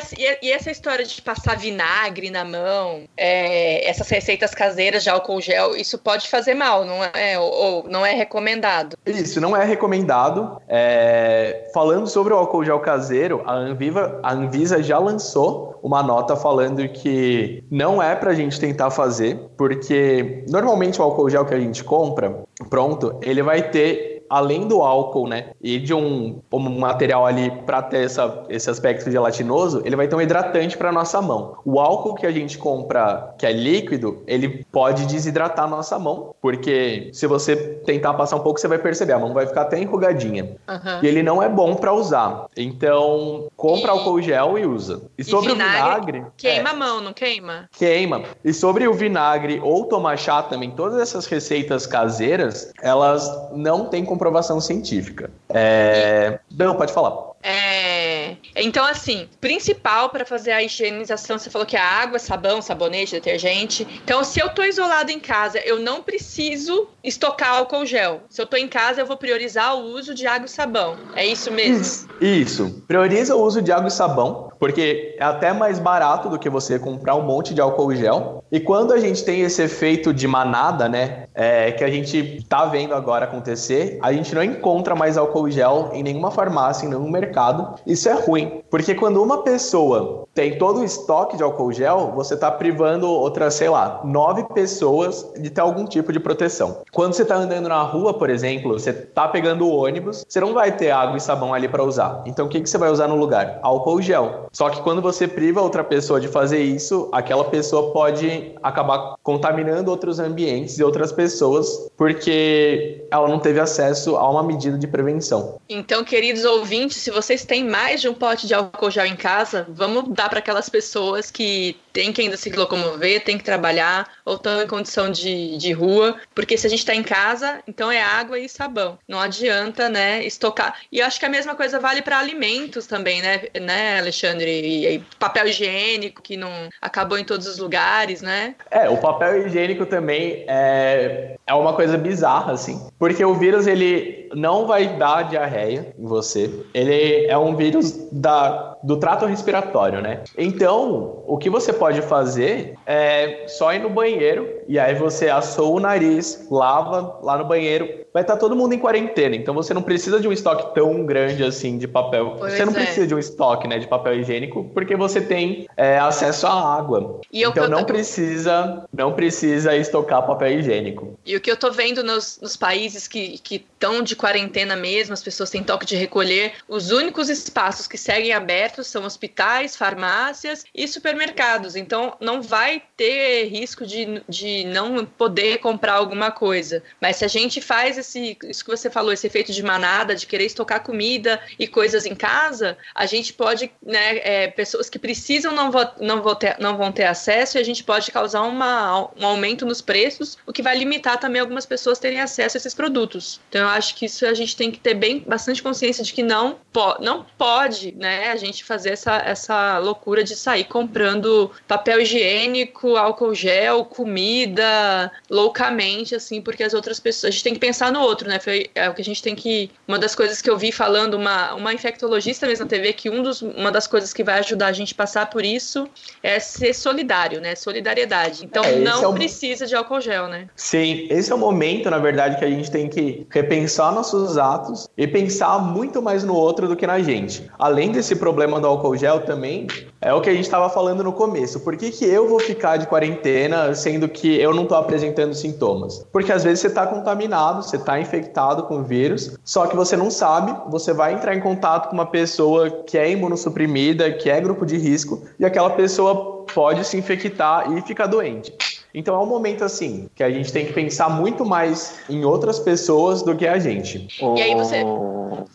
[0.42, 5.76] e, essa história de passar vinagre na mão, é, essas receitas caseiras de álcool gel,
[5.76, 7.38] isso pode fazer mal, não é?
[7.40, 8.98] Ou, ou não é recomendado?
[9.06, 10.62] Isso, não é recomendado.
[10.68, 16.36] É, falando sobre o álcool gel caseiro, a Anviva, a Anvisa já lançou uma nota
[16.36, 21.60] falando que não é pra gente tentar fazer, porque normalmente o álcool gel que a
[21.60, 27.26] gente compra, pronto, ele vai ter além do álcool, né, e de um, um material
[27.26, 31.58] ali para ter essa, esse aspecto gelatinoso, ele vai ter um hidratante para nossa mão.
[31.66, 36.34] O álcool que a gente compra, que é líquido, ele pode desidratar a nossa mão,
[36.42, 39.80] porque se você tentar passar um pouco, você vai perceber, a mão vai ficar até
[39.80, 40.56] enrugadinha.
[40.68, 41.00] Uhum.
[41.02, 42.46] E ele não é bom para usar.
[42.56, 43.90] Então, compra e...
[43.92, 45.04] álcool gel e usa.
[45.18, 46.26] E sobre e vinagre, o vinagre.
[46.38, 47.70] Queima é, a mão, não queima?
[47.72, 48.24] Queima.
[48.44, 54.06] E sobre o vinagre ou tomar chá também, todas essas receitas caseiras, elas não têm
[54.14, 55.32] comprovação científica.
[55.50, 56.40] É...
[56.56, 57.34] Não, pode falar.
[57.42, 58.36] É...
[58.56, 63.86] Então, assim, principal para fazer a higienização, você falou que é água, sabão, sabonete, detergente.
[64.04, 68.22] Então, se eu tô isolado em casa, eu não preciso estocar álcool gel.
[68.30, 70.98] Se eu tô em casa, eu vou priorizar o uso de água e sabão.
[71.16, 71.82] É isso mesmo?
[71.82, 72.08] Isso.
[72.22, 72.84] isso.
[72.88, 76.80] Prioriza o uso de água e sabão, porque é até mais barato do que você
[76.80, 78.42] comprar um monte de álcool gel.
[78.50, 82.64] E quando a gente tem esse efeito de manada, né, é, que a gente tá
[82.64, 87.10] vendo agora acontecer, a gente não encontra mais álcool gel em nenhuma farmácia, em nenhum
[87.10, 87.76] mercado mercado.
[87.86, 92.34] Isso é ruim, porque quando uma pessoa tem todo o estoque de álcool gel, você
[92.34, 96.82] está privando outras, sei lá, nove pessoas de ter algum tipo de proteção.
[96.92, 100.54] Quando você está andando na rua, por exemplo, você está pegando o ônibus, você não
[100.54, 102.24] vai ter água e sabão ali para usar.
[102.26, 103.60] Então o que, que você vai usar no lugar?
[103.62, 104.48] Álcool gel.
[104.52, 109.92] Só que quando você priva outra pessoa de fazer isso, aquela pessoa pode acabar contaminando
[109.92, 115.62] outros ambientes e outras pessoas porque ela não teve acesso a uma medida de prevenção.
[115.70, 119.68] Então, queridos ouvintes, se vocês têm mais de um pote de álcool gel em casa,
[119.70, 124.36] vamos dar para aquelas pessoas que têm que ainda se locomover, têm que trabalhar ou
[124.36, 128.02] estão em condição de, de rua, porque se a gente está em casa, então é
[128.02, 128.98] água e sabão.
[129.08, 130.76] Não adianta, né, estocar.
[130.92, 134.50] E acho que a mesma coisa vale para alimentos também, né, né, Alexandre?
[134.50, 136.50] E, e, papel higiênico que não
[136.82, 138.56] acabou em todos os lugares, né?
[138.72, 144.30] É, o papel higiênico também é, é uma coisa bizarra, assim, porque o vírus ele
[144.34, 146.50] não vai dar diarreia em você.
[146.74, 150.22] Ele é um vírus da, do trato respiratório, né?
[150.38, 155.76] Então, o que você pode fazer é só ir no banheiro e aí você assou
[155.76, 159.74] o nariz, lava lá no banheiro, vai estar tá todo mundo em quarentena, então você
[159.74, 162.36] não precisa de um estoque tão grande assim de papel.
[162.38, 162.76] Pois você não é.
[162.76, 167.22] precisa de um estoque, né, de papel higiênico, porque você tem é, acesso à água.
[167.32, 167.94] E então não tô...
[167.94, 171.18] precisa, não precisa estocar papel higiênico.
[171.26, 175.24] E o que eu tô vendo nos, nos países que estão de quarentena mesmo, as
[175.24, 180.88] pessoas têm toque de recolher, os únicos espaços que seguem abertos são hospitais, farmácias e
[180.88, 181.76] supermercados.
[181.76, 186.84] Então não vai ter risco de, de não poder comprar alguma coisa.
[187.00, 190.28] Mas se a gente faz esse, isso que você falou, esse efeito de manada, de
[190.28, 195.54] querer estocar comida e coisas em casa, a gente pode, né, é, pessoas que precisam
[195.54, 199.10] não, vão, não, vão ter, não vão ter acesso e a gente pode causar uma,
[199.18, 202.74] um aumento nos preços, o que vai limitar também algumas pessoas terem acesso a esses
[202.74, 203.40] produtos.
[203.50, 206.24] Então eu acho que isso a gente tem que ter bem bastante consciência de que
[206.24, 212.02] não, po não pode, né, a gente fazer essa, essa loucura de sair comprando papel
[212.02, 217.30] higiênico, álcool gel, comida loucamente, assim, porque as outras pessoas.
[217.30, 218.40] A gente tem que pensar no outro, né?
[218.40, 219.70] Foi é o que a gente tem que.
[219.88, 223.22] Uma das coisas que eu vi falando, uma, uma infectologista mesmo na TV, que um
[223.22, 225.88] dos, uma das coisas que vai ajudar a gente a passar por isso
[226.22, 227.56] é ser solidário, né?
[227.56, 228.46] Solidariedade.
[228.46, 229.14] Então é, não é o...
[229.14, 230.48] precisa de álcool gel, né?
[230.56, 234.88] Sim, esse é o momento, na verdade, que a gente tem que repensar nossos atos
[234.98, 237.50] e pensar muito mais no outro do que na gente.
[237.58, 239.68] Além desse problema do álcool gel também,
[240.02, 241.60] é o que a gente estava falando no começo.
[241.62, 246.06] Por que, que eu vou ficar de quarentena sendo que eu não estou apresentando sintomas?
[246.12, 249.96] Porque às vezes você está contaminado, você está infectado com o vírus, só que você
[249.96, 254.40] não sabe, você vai entrar em contato com uma pessoa que é imunossuprimida, que é
[254.42, 258.54] grupo de risco, e aquela pessoa pode se infectar e ficar doente.
[258.94, 262.60] Então é um momento assim que a gente tem que pensar muito mais em outras
[262.60, 264.08] pessoas do que a gente.
[264.36, 264.84] E aí você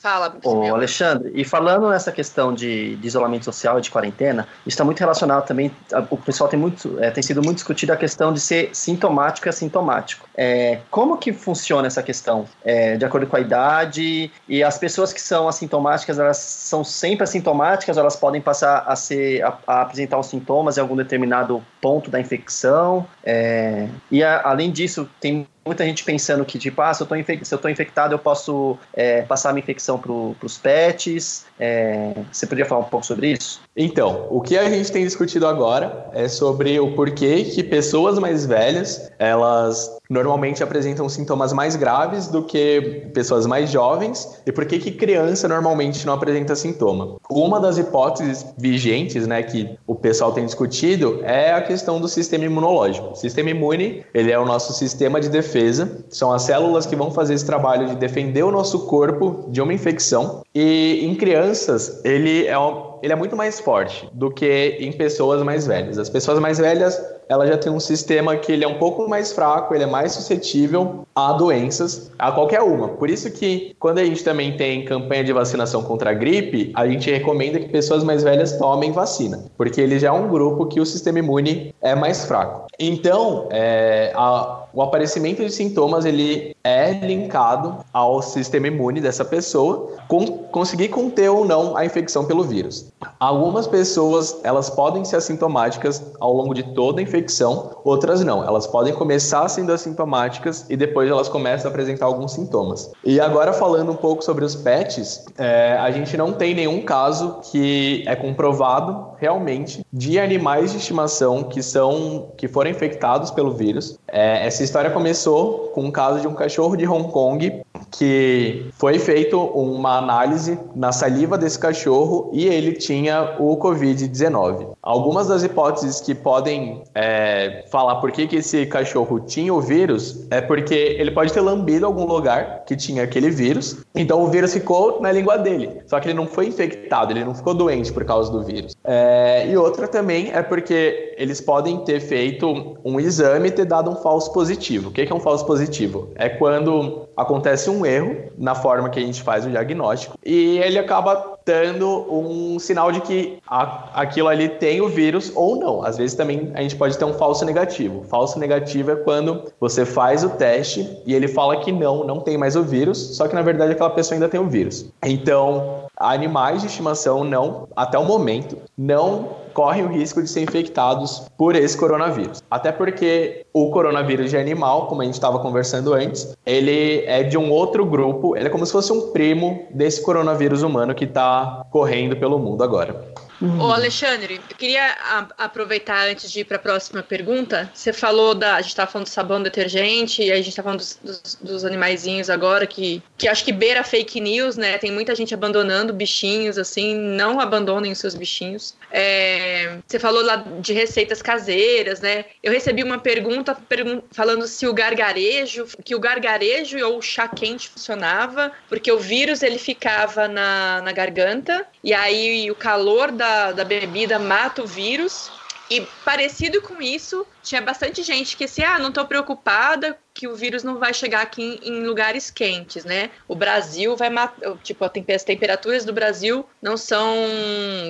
[0.01, 4.85] fala, Ô, Alexandre, e falando nessa questão de, de, isolamento social e de quarentena, está
[4.85, 5.71] muito relacionado também.
[6.11, 9.51] O pessoal tem muito, é, tem sido muito discutido a questão de ser sintomático e
[9.51, 10.29] assintomático.
[10.37, 12.47] É, como que funciona essa questão?
[12.65, 17.25] É, de acordo com a idade e as pessoas que são assintomáticas, elas são sempre
[17.25, 21.63] assintomáticas, ou elas podem passar a ser a, a apresentar os sintomas em algum determinado
[21.81, 23.07] ponto da infecção.
[23.31, 27.15] É, e a, além disso, tem muita gente pensando que, tipo, ah, se eu tô,
[27.43, 31.47] se eu tô infectado, eu posso é, passar a minha infecção para os pets.
[31.61, 33.61] É, você poderia falar um pouco sobre isso?
[33.77, 38.47] Então, o que a gente tem discutido agora é sobre o porquê que pessoas mais
[38.47, 44.79] velhas, elas normalmente apresentam sintomas mais graves do que pessoas mais jovens e por que
[44.79, 47.17] que criança normalmente não apresenta sintoma.
[47.31, 52.47] Uma das hipóteses vigentes, né, que o pessoal tem discutido é a questão do sistema
[52.47, 53.11] imunológico.
[53.11, 56.95] O sistema imune, ele é o nosso sistema de defesa defesa, são as células que
[56.95, 60.43] vão fazer esse trabalho de defender o nosso corpo de uma infecção.
[60.55, 65.43] E em crianças, ele é, um, ele é muito mais forte do que em pessoas
[65.43, 65.99] mais velhas.
[65.99, 69.33] As pessoas mais velhas ela já tem um sistema que ele é um pouco mais
[69.33, 72.89] fraco, ele é mais suscetível a doenças, a qualquer uma.
[72.89, 76.87] Por isso que quando a gente também tem campanha de vacinação contra a gripe, a
[76.87, 80.81] gente recomenda que pessoas mais velhas tomem vacina, porque ele já é um grupo que
[80.81, 82.67] o sistema imune é mais fraco.
[82.79, 89.97] Então, é, a, o aparecimento de sintomas ele é linkado ao sistema imune dessa pessoa,
[90.07, 92.93] com, conseguir conter ou não a infecção pelo vírus.
[93.19, 98.45] Algumas pessoas elas podem ser assintomáticas ao longo de toda a infecção, outras não.
[98.45, 102.93] Elas podem começar sendo assintomáticas e depois elas começam a apresentar alguns sintomas.
[103.05, 107.41] E agora falando um pouco sobre os pets, é, a gente não tem nenhum caso
[107.51, 113.99] que é comprovado realmente de animais de estimação que são que foram infectados pelo vírus.
[114.07, 118.99] É, essa história começou com o caso de um cachorro de Hong Kong que foi
[118.99, 124.73] feito uma análise na saliva desse cachorro e ele tinha o Covid-19.
[124.83, 130.27] Algumas das hipóteses que podem é, falar por que, que esse cachorro tinha o vírus
[130.31, 134.53] é porque ele pode ter lambido algum lugar que tinha aquele vírus, então o vírus
[134.53, 135.81] ficou na língua dele.
[135.87, 138.77] Só que ele não foi infectado, ele não ficou doente por causa do vírus.
[138.85, 143.91] É, e outra também é porque eles podem ter feito um exame e ter dado
[143.91, 144.91] um falso positivo.
[144.91, 146.09] O que é um falso positivo?
[146.15, 150.79] É quando acontece um erro na forma que a gente faz o diagnóstico e ele
[150.79, 155.83] acaba dando um sinal de que a, aquilo ali tem o vírus ou não.
[155.83, 158.05] Às vezes também a gente pode ter um falso negativo.
[158.05, 162.37] Falso negativo é quando você faz o teste e ele fala que não, não tem
[162.37, 164.87] mais o vírus, só que na verdade aquela pessoa ainda tem o vírus.
[165.03, 171.25] Então, animais de estimação não, até o momento, não correm o risco de ser infectados
[171.37, 172.41] por esse coronavírus.
[172.49, 177.37] Até porque o coronavírus de animal, como a gente estava conversando antes, ele é de
[177.37, 181.67] um outro grupo, ele é como se fosse um primo desse coronavírus humano que está
[181.73, 183.05] correndo pelo mundo agora.
[183.41, 183.61] Uhum.
[183.61, 184.97] Ô Alexandre, eu queria
[185.37, 187.71] aproveitar antes de ir para a próxima pergunta.
[187.73, 188.57] Você falou da.
[188.57, 191.65] A gente estava falando do sabão detergente, e a gente está falando dos, dos, dos,
[191.65, 194.77] animaizinhos agora, que, que acho que beira fake news, né?
[194.79, 198.75] Tem muita gente abandonando bichinhos, assim, não abandonem os seus bichinhos.
[198.91, 202.25] É, você falou lá de receitas caseiras, né?
[202.43, 207.29] Eu recebi uma pergunta pergun falando se o gargarejo, que o gargarejo ou o chá
[207.29, 213.28] quente funcionava, porque o vírus ele ficava na, na garganta, e aí o calor da
[213.53, 215.31] da, bebida mata o vírus.
[215.71, 220.35] E parecido com isso, tinha bastante gente que assim, ah, não estou preocupada que o
[220.35, 223.09] vírus não vai chegar aqui em, em lugares quentes, né?
[223.29, 227.15] O Brasil vai matar, tipo, as temperaturas do Brasil não são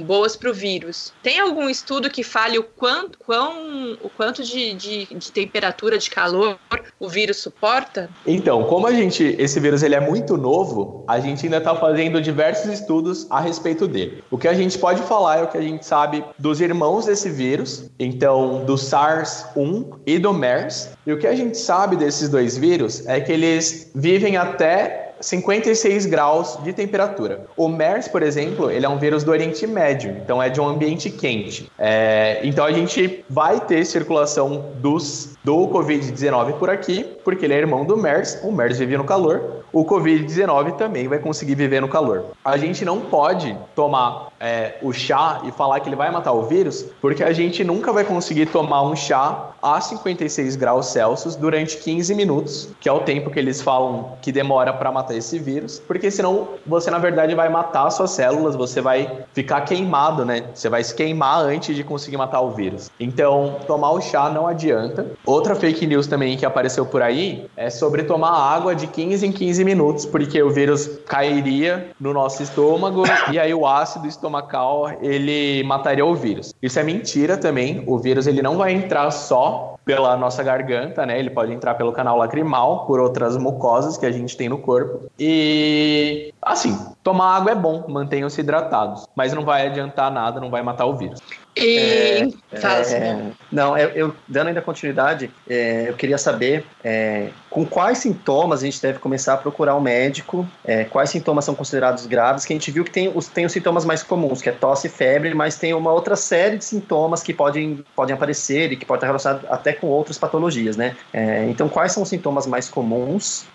[0.05, 1.11] boas para o vírus.
[1.23, 6.11] Tem algum estudo que fale o quanto, quão, o quanto de, de, de, temperatura, de
[6.11, 6.59] calor
[7.01, 8.11] o vírus suporta?
[8.27, 12.21] Então, como a gente, esse vírus ele é muito novo, a gente ainda está fazendo
[12.21, 14.23] diversos estudos a respeito dele.
[14.31, 17.31] O que a gente pode falar é o que a gente sabe dos irmãos desse
[17.31, 20.91] vírus, então do SARS 1 e do MERS.
[21.07, 26.07] E o que a gente sabe desses dois vírus é que eles vivem até 56
[26.07, 27.47] graus de temperatura.
[27.57, 30.69] O MERS, por exemplo, ele é um vírus do Oriente Médio, então é de um
[30.69, 31.71] ambiente quente.
[31.79, 37.59] É, então a gente vai ter circulação dos, do Covid-19 por aqui, porque ele é
[37.59, 41.89] irmão do MERS, o MERS vive no calor, o Covid-19 também vai conseguir viver no
[41.89, 42.27] calor.
[42.45, 46.45] A gente não pode tomar é, o chá e falar que ele vai matar o
[46.45, 51.77] vírus, porque a gente nunca vai conseguir tomar um chá a 56 graus Celsius durante
[51.79, 55.83] 15 minutos, que é o tempo que eles falam que demora para matar esse vírus,
[55.87, 60.45] porque senão você na verdade vai matar suas células, você vai ficar queimado, né?
[60.55, 62.91] Você vai se queimar antes de conseguir matar o vírus.
[62.99, 65.07] Então, tomar o chá não adianta.
[65.25, 69.33] Outra fake news também que apareceu por aí é sobre tomar água de 15 em
[69.33, 75.63] 15 minutos, porque o vírus cairia no nosso estômago e aí o ácido estomacal ele
[75.65, 76.55] mataria o vírus.
[76.63, 77.83] Isso é mentira também.
[77.87, 81.19] O vírus ele não vai entrar só pela nossa garganta, né?
[81.19, 85.11] Ele pode entrar pelo canal lacrimal, por outras mucosas que a gente tem no corpo.
[85.19, 90.61] E assim, tomar água é bom, mantenham-se hidratados, mas não vai adiantar nada, não vai
[90.61, 91.23] matar o vírus.
[91.57, 92.35] E...
[92.53, 97.99] É, é, não, eu, eu, dando ainda continuidade, é, eu queria saber é, com quais
[97.99, 102.45] sintomas a gente deve começar a procurar um médico, é, quais sintomas são considerados graves,
[102.45, 104.87] que a gente viu que tem os, tem os sintomas mais comuns, que é tosse
[104.87, 108.87] e febre, mas tem uma outra série de sintomas que podem, podem aparecer e que
[108.87, 110.97] podem estar relacionados até com outras patologias, né?
[111.13, 113.47] É, então, quais são os sintomas mais comuns?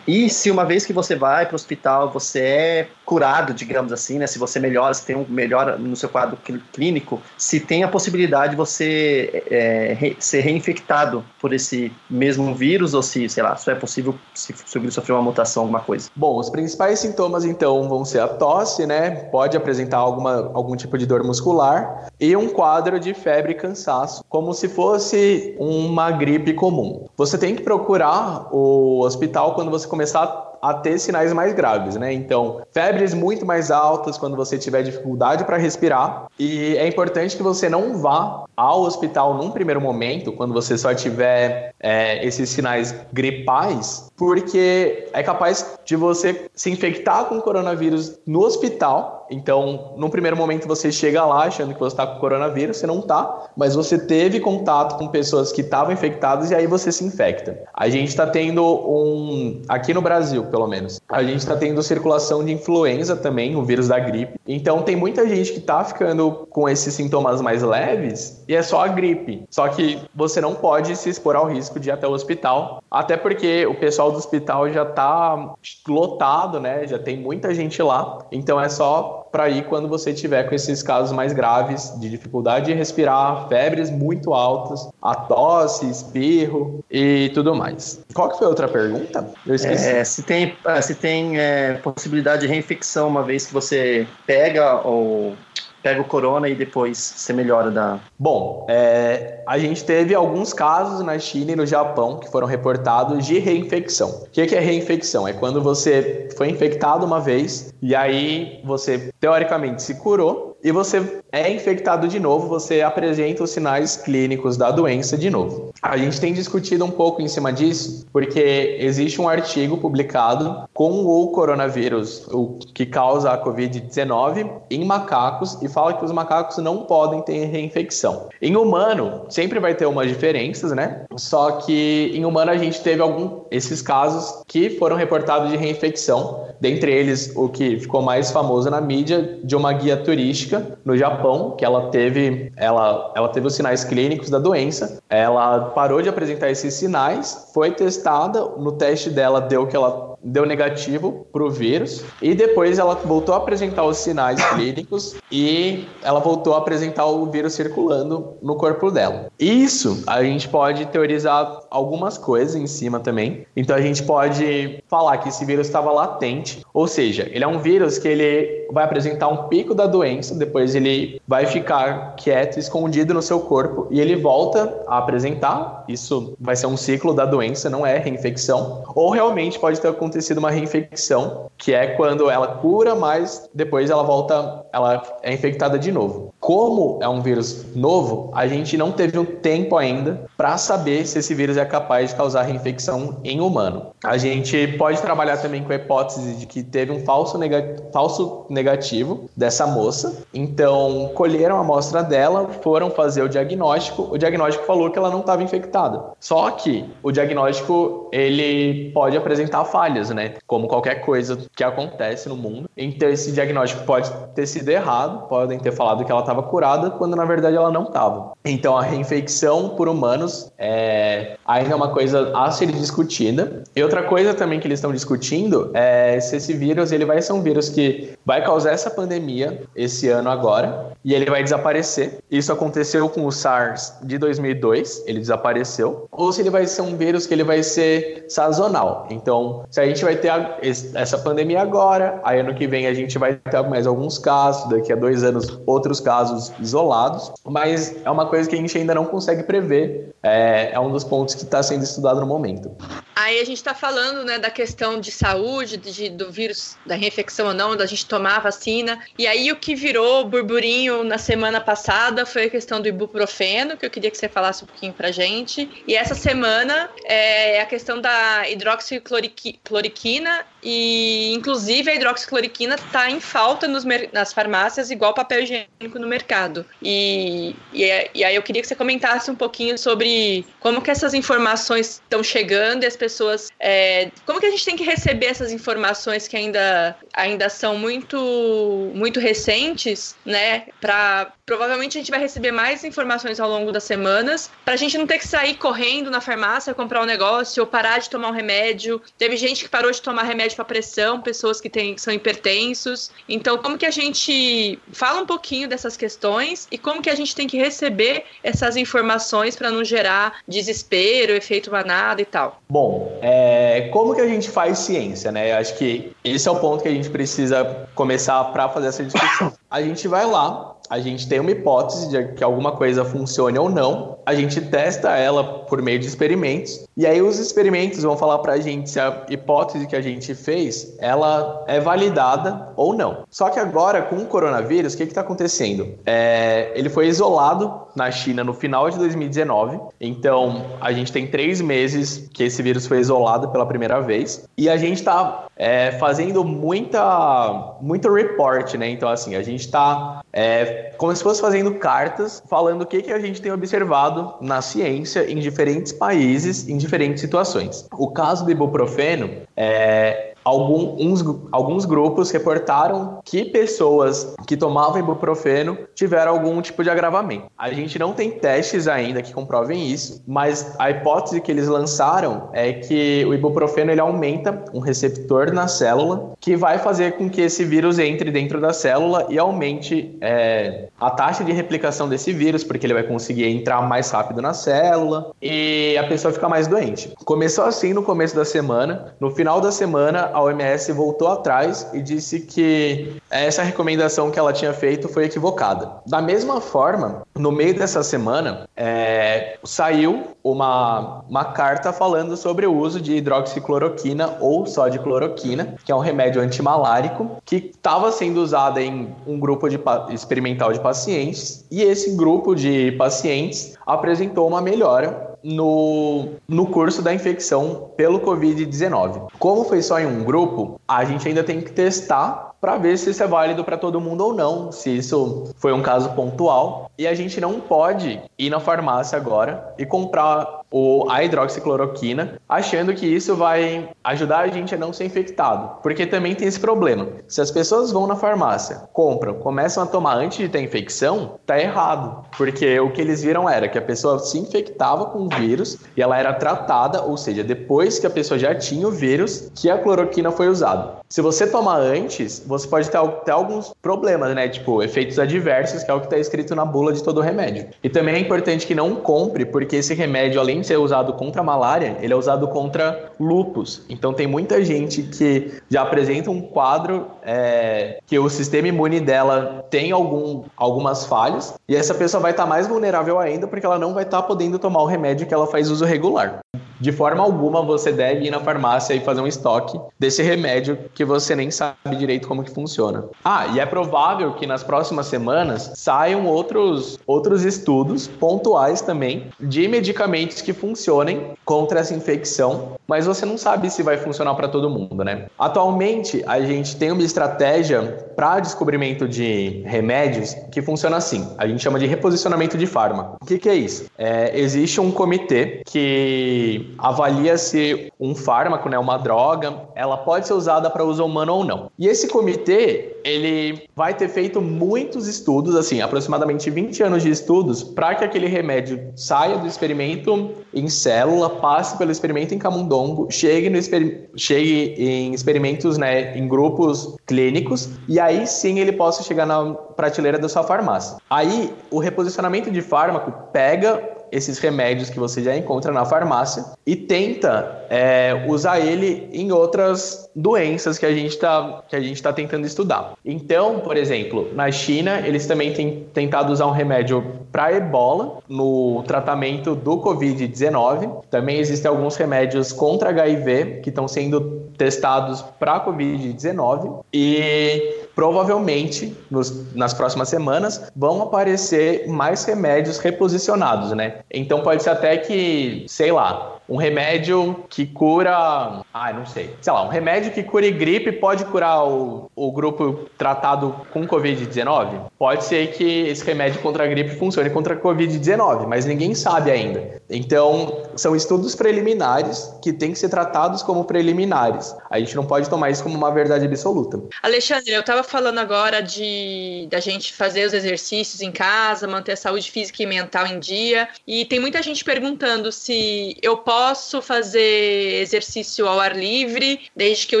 [0.06, 4.18] e se uma vez que você vai para o hospital, você é curado, digamos assim,
[4.18, 4.26] né?
[4.26, 6.38] Se você melhora, se tem um melhora no seu quadro
[6.72, 12.94] clínico, se tem a possibilidade de você é, re, ser reinfectado por esse mesmo vírus
[12.94, 15.80] ou se, sei lá, só é possível se, se o vírus sofrer uma mutação, alguma
[15.80, 16.08] coisa.
[16.14, 19.10] Bom, os principais sintomas então vão ser a tosse, né?
[19.10, 24.24] Pode apresentar alguma, algum tipo de dor muscular e um quadro de febre e cansaço,
[24.28, 27.06] como se fosse uma gripe comum.
[27.16, 32.12] Você tem que procurar o hospital quando você começar a ter sinais mais graves, né?
[32.12, 36.26] Então, febres muito mais altas quando você tiver dificuldade para respirar.
[36.38, 40.94] E é importante que você não vá ao hospital num primeiro momento, quando você só
[40.94, 48.40] tiver é, esses sinais gripais, porque é capaz de você se infectar com coronavírus no
[48.40, 52.86] hospital então, num primeiro momento você chega lá achando que você está com coronavírus, você
[52.86, 57.04] não está, mas você teve contato com pessoas que estavam infectadas e aí você se
[57.04, 57.62] infecta.
[57.72, 62.44] A gente está tendo um, aqui no Brasil, pelo menos, a gente está tendo circulação
[62.44, 64.38] de influenza também, o vírus da gripe.
[64.46, 68.84] Então, tem muita gente que está ficando com esses sintomas mais leves e é só
[68.84, 69.44] a gripe.
[69.50, 73.16] Só que você não pode se expor ao risco de ir até o hospital, até
[73.16, 75.54] porque o pessoal do hospital já está
[75.86, 76.86] lotado, né?
[76.86, 78.18] Já tem muita gente lá.
[78.32, 82.66] Então, é só para ir quando você tiver com esses casos mais graves de dificuldade
[82.66, 88.00] de respirar, febres muito altas, a tosse, espirro e tudo mais.
[88.14, 89.28] Qual que foi a outra pergunta?
[89.46, 89.88] Eu esqueci.
[89.88, 95.34] É, se tem, se tem é, possibilidade de reinfecção uma vez que você pega ou
[95.82, 97.98] pega o corona e depois você melhora da.
[98.18, 103.26] Bom, é, a gente teve alguns casos na China e no Japão que foram reportados
[103.26, 104.22] de reinfecção.
[104.24, 105.26] O que é reinfecção?
[105.26, 111.22] É quando você foi infectado uma vez e aí você teoricamente se curou e você
[111.32, 115.72] é infectado de novo, você apresenta os sinais clínicos da doença de novo.
[115.80, 121.04] A gente tem discutido um pouco em cima disso, porque existe um artigo publicado com
[121.04, 126.84] o coronavírus, o que causa a Covid-19, em macacos e fala que os macacos não
[126.84, 128.28] podem ter reinfecção.
[128.42, 131.04] Em humano, sempre vai ter umas diferenças, né?
[131.16, 136.48] Só que em humano a gente teve algum esses casos que foram reportados de reinfecção,
[136.60, 140.49] dentre eles o que ficou mais famoso na mídia de uma guia turística
[140.84, 145.00] no Japão, que ela teve, ela, ela teve os sinais clínicos da doença.
[145.08, 150.44] Ela parou de apresentar esses sinais, foi testada, no teste dela deu que ela deu
[150.44, 156.20] negativo para o vírus e depois ela voltou a apresentar os sinais clínicos e ela
[156.20, 159.28] voltou a apresentar o vírus circulando no corpo dela.
[159.38, 163.46] Isso a gente pode teorizar algumas coisas em cima também.
[163.56, 167.58] Então a gente pode falar que esse vírus estava latente, ou seja, ele é um
[167.58, 173.14] vírus que ele vai apresentar um pico da doença, depois ele vai ficar quieto, escondido
[173.14, 175.84] no seu corpo e ele volta a apresentar.
[175.88, 178.84] Isso vai ser um ciclo da doença, não é reinfecção.
[178.94, 183.90] Ou realmente pode ter acontecido acontecido uma reinfecção, que é quando ela cura, mas depois
[183.90, 186.34] ela volta, ela é infectada de novo.
[186.40, 191.18] Como é um vírus novo, a gente não teve um tempo ainda para saber se
[191.18, 193.92] esse vírus é capaz de causar reinfecção em humano.
[194.02, 198.46] A gente pode trabalhar também com a hipótese de que teve um falso, nega falso
[198.50, 200.24] negativo dessa moça.
[200.34, 204.08] Então, colheram a amostra dela, foram fazer o diagnóstico.
[204.10, 206.02] O diagnóstico falou que ela não estava infectada.
[206.18, 210.34] Só que o diagnóstico ele pode apresentar falhas falhas, né?
[210.46, 212.68] Como qualquer coisa que acontece no mundo.
[212.76, 217.14] Então, esse diagnóstico pode ter sido errado, podem ter falado que ela estava curada, quando
[217.16, 218.32] na verdade ela não estava.
[218.44, 223.62] Então, a reinfecção por humanos é ainda uma coisa a ser discutida.
[223.76, 227.32] E outra coisa também que eles estão discutindo é se esse vírus ele vai ser
[227.32, 232.18] um vírus que vai causar essa pandemia esse ano agora e ele vai desaparecer.
[232.30, 236.06] Isso aconteceu com o SARS de 2002, ele desapareceu.
[236.10, 239.06] Ou se ele vai ser um vírus que ele vai ser sazonal.
[239.10, 240.58] Então, se a gente vai ter a,
[240.94, 244.92] essa pandemia agora, aí ano que vem a gente vai ter mais alguns casos, daqui
[244.92, 249.04] a dois anos outros casos isolados, mas é uma coisa que a gente ainda não
[249.04, 250.14] consegue prever.
[250.22, 252.76] É, é um dos pontos que está sendo estudado no momento.
[253.16, 257.48] Aí a gente está falando né, da questão de saúde, de, do vírus, da reinfecção
[257.48, 258.98] ou não, da gente tomar a vacina.
[259.18, 263.84] E aí o que virou burburinho na semana passada foi a questão do ibuprofeno, que
[263.84, 265.82] eu queria que você falasse um pouquinho pra gente.
[265.86, 273.20] E essa semana é a questão da hidroxicloroquina cloroquina e inclusive a hidroxicloroquina está em
[273.20, 276.66] falta nos, nas farmácias, igual papel higiênico no mercado.
[276.82, 281.14] E, e, e, aí eu queria que você comentasse um pouquinho sobre como que essas
[281.14, 283.50] informações estão chegando e as pessoas.
[283.58, 288.90] É, como que a gente tem que receber essas informações que ainda, ainda são muito,
[288.94, 290.64] muito recentes, né?
[290.80, 294.96] Para provavelmente a gente vai receber mais informações ao longo das semanas, para a gente
[294.96, 298.32] não ter que sair correndo na farmácia comprar um negócio ou parar de tomar um
[298.32, 299.02] remédio.
[299.18, 303.10] Teve gente que parou de tomar remédio para pressão, pessoas que, têm, são hipertensos.
[303.28, 307.34] Então, como que a gente fala um pouquinho dessas questões e como que a gente
[307.34, 312.60] tem que receber essas informações para não gerar desespero, efeito manada e tal?
[312.68, 315.52] Bom, é, como que a gente faz ciência, né?
[315.52, 319.04] Eu acho que esse é o ponto que a gente precisa começar para fazer essa
[319.04, 319.52] discussão.
[319.70, 323.70] A gente vai lá, a gente tem uma hipótese de que alguma coisa funcione ou
[323.70, 328.38] não, a gente testa ela por meio de experimentos, e aí os experimentos vão falar
[328.38, 333.24] para a gente se a hipótese que a gente fez, ela é validada ou não.
[333.30, 335.94] Só que agora, com o coronavírus, o que está acontecendo?
[336.04, 341.60] É, ele foi isolado na China no final de 2019, então a gente tem três
[341.60, 346.42] meses que esse vírus foi isolado pela primeira vez, e a gente está é, fazendo
[346.42, 348.88] muita, muito report, né?
[348.88, 353.12] Então, assim, a gente está é, como se fosse fazendo cartas falando o que, que
[353.12, 357.86] a gente tem observado na ciência em diferentes países, em diferentes situações.
[357.92, 366.32] O caso do ibuprofeno é, alguns, alguns grupos reportaram que pessoas que tomavam ibuprofeno tiveram
[366.32, 367.46] algum tipo de agravamento.
[367.56, 372.48] A gente não tem testes ainda que comprovem isso, mas a hipótese que eles lançaram
[372.52, 377.40] é que o ibuprofeno ele aumenta um receptor na célula que vai fazer com que
[377.40, 382.64] esse vírus entre dentro da célula e aumente é, a taxa de replicação desse vírus,
[382.64, 387.12] porque ele vai conseguir entrar mais rápido na célula e a pessoa fica mais doente.
[387.24, 392.00] Começou assim no começo da semana, no final da semana a OMS voltou atrás e
[392.00, 395.92] disse que essa recomendação que ela tinha feito foi equivocada.
[396.06, 402.74] Da mesma forma, no meio dessa semana, é, saiu uma, uma carta falando sobre o
[402.74, 408.38] uso de hidroxicloroquina ou só de cloroquina, que é um remédio antimalárico, que estava sendo
[408.42, 409.78] usado em um grupo de,
[410.10, 417.14] experimental de pacientes, e esse grupo de pacientes apresentou uma melhora no, no curso da
[417.14, 419.28] infecção pelo Covid-19.
[419.38, 423.10] Como foi só em um grupo, a gente ainda tem que testar para ver se
[423.10, 426.90] isso é válido para todo mundo ou não, se isso foi um caso pontual.
[426.98, 432.94] E a gente não pode ir na farmácia agora e comprar o, a hidroxicloroquina, achando
[432.94, 435.78] que isso vai ajudar a gente a não ser infectado.
[435.82, 437.08] Porque também tem esse problema.
[437.26, 441.58] Se as pessoas vão na farmácia, compram, começam a tomar antes de ter infecção, tá
[441.58, 442.24] errado.
[442.36, 446.02] Porque o que eles viram era que a pessoa se infectava com o vírus e
[446.02, 449.78] ela era tratada, ou seja, depois que a pessoa já tinha o vírus, que a
[449.78, 451.00] cloroquina foi usada.
[451.08, 454.48] Se você tomar antes, você pode ter, ter alguns problemas, né?
[454.48, 457.68] Tipo, efeitos adversos, que é o que está escrito na bula de todo remédio.
[457.82, 461.40] E também é importante que não compre, porque esse remédio, além de ser usado contra
[461.40, 463.82] a malária, ele é usado contra lupus.
[463.88, 469.64] Então tem muita gente que já apresenta um quadro é, que o sistema imune dela
[469.70, 473.78] tem algum, algumas falhas, e essa pessoa vai estar tá mais vulnerável ainda, porque ela
[473.78, 476.40] não vai estar tá podendo tomar o remédio que ela faz uso regular.
[476.80, 481.04] De forma alguma você deve ir na farmácia e fazer um estoque desse remédio que
[481.04, 483.04] você nem sabe direito como que funciona.
[483.22, 489.68] Ah, e é provável que nas próximas semanas saiam outros, outros estudos pontuais também de
[489.68, 494.70] medicamentos que funcionem contra essa infecção, mas você não sabe se vai funcionar para todo
[494.70, 495.26] mundo, né?
[495.38, 501.30] Atualmente a gente tem uma estratégia para descobrimento de remédios que funciona assim.
[501.36, 503.16] A gente chama de reposicionamento de fármaco.
[503.20, 503.86] O que, que é isso?
[503.98, 510.34] É, existe um comitê que avalia se um fármaco, né, uma droga, ela pode ser
[510.34, 511.70] usada para uso humano ou não.
[511.78, 517.62] E esse comitê, ele vai ter feito muitos estudos, assim, aproximadamente 20 anos de estudos,
[517.62, 523.48] para que aquele remédio saia do experimento em célula, passe pelo experimento em camundongo, chegue,
[523.48, 529.26] no exper chegue em experimentos, né, em grupos clínicos, e aí sim ele possa chegar
[529.26, 530.96] na prateleira da sua farmácia.
[531.08, 536.74] Aí, o reposicionamento de fármaco pega esses remédios que você já encontra na farmácia e
[536.74, 542.94] tenta é, usar ele em outras doenças que a gente está está tentando estudar.
[543.04, 548.82] Então, por exemplo, na China eles também têm tentado usar um remédio para Ebola no
[548.86, 551.04] tratamento do COVID-19.
[551.10, 559.54] Também existem alguns remédios contra HIV que estão sendo testados para COVID-19 e provavelmente nos,
[559.54, 564.00] nas próximas semanas vão aparecer mais remédios reposicionados, né?
[564.10, 568.62] Então pode ser até que, sei lá, um remédio que cura.
[568.74, 569.34] Ah, não sei.
[569.40, 574.80] Sei lá, um remédio que cure gripe pode curar o, o grupo tratado com Covid-19?
[574.98, 579.30] Pode ser que esse remédio contra a gripe funcione contra a Covid-19, mas ninguém sabe
[579.30, 579.79] ainda.
[579.90, 584.54] Então, são estudos preliminares que têm que ser tratados como preliminares.
[584.70, 586.80] A gente não pode tomar isso como uma verdade absoluta.
[587.02, 591.96] Alexandre, eu estava falando agora de da gente fazer os exercícios em casa, manter a
[591.96, 593.68] saúde física e mental em dia.
[593.86, 599.96] E tem muita gente perguntando se eu posso fazer exercício ao ar livre, desde que
[599.96, 600.00] eu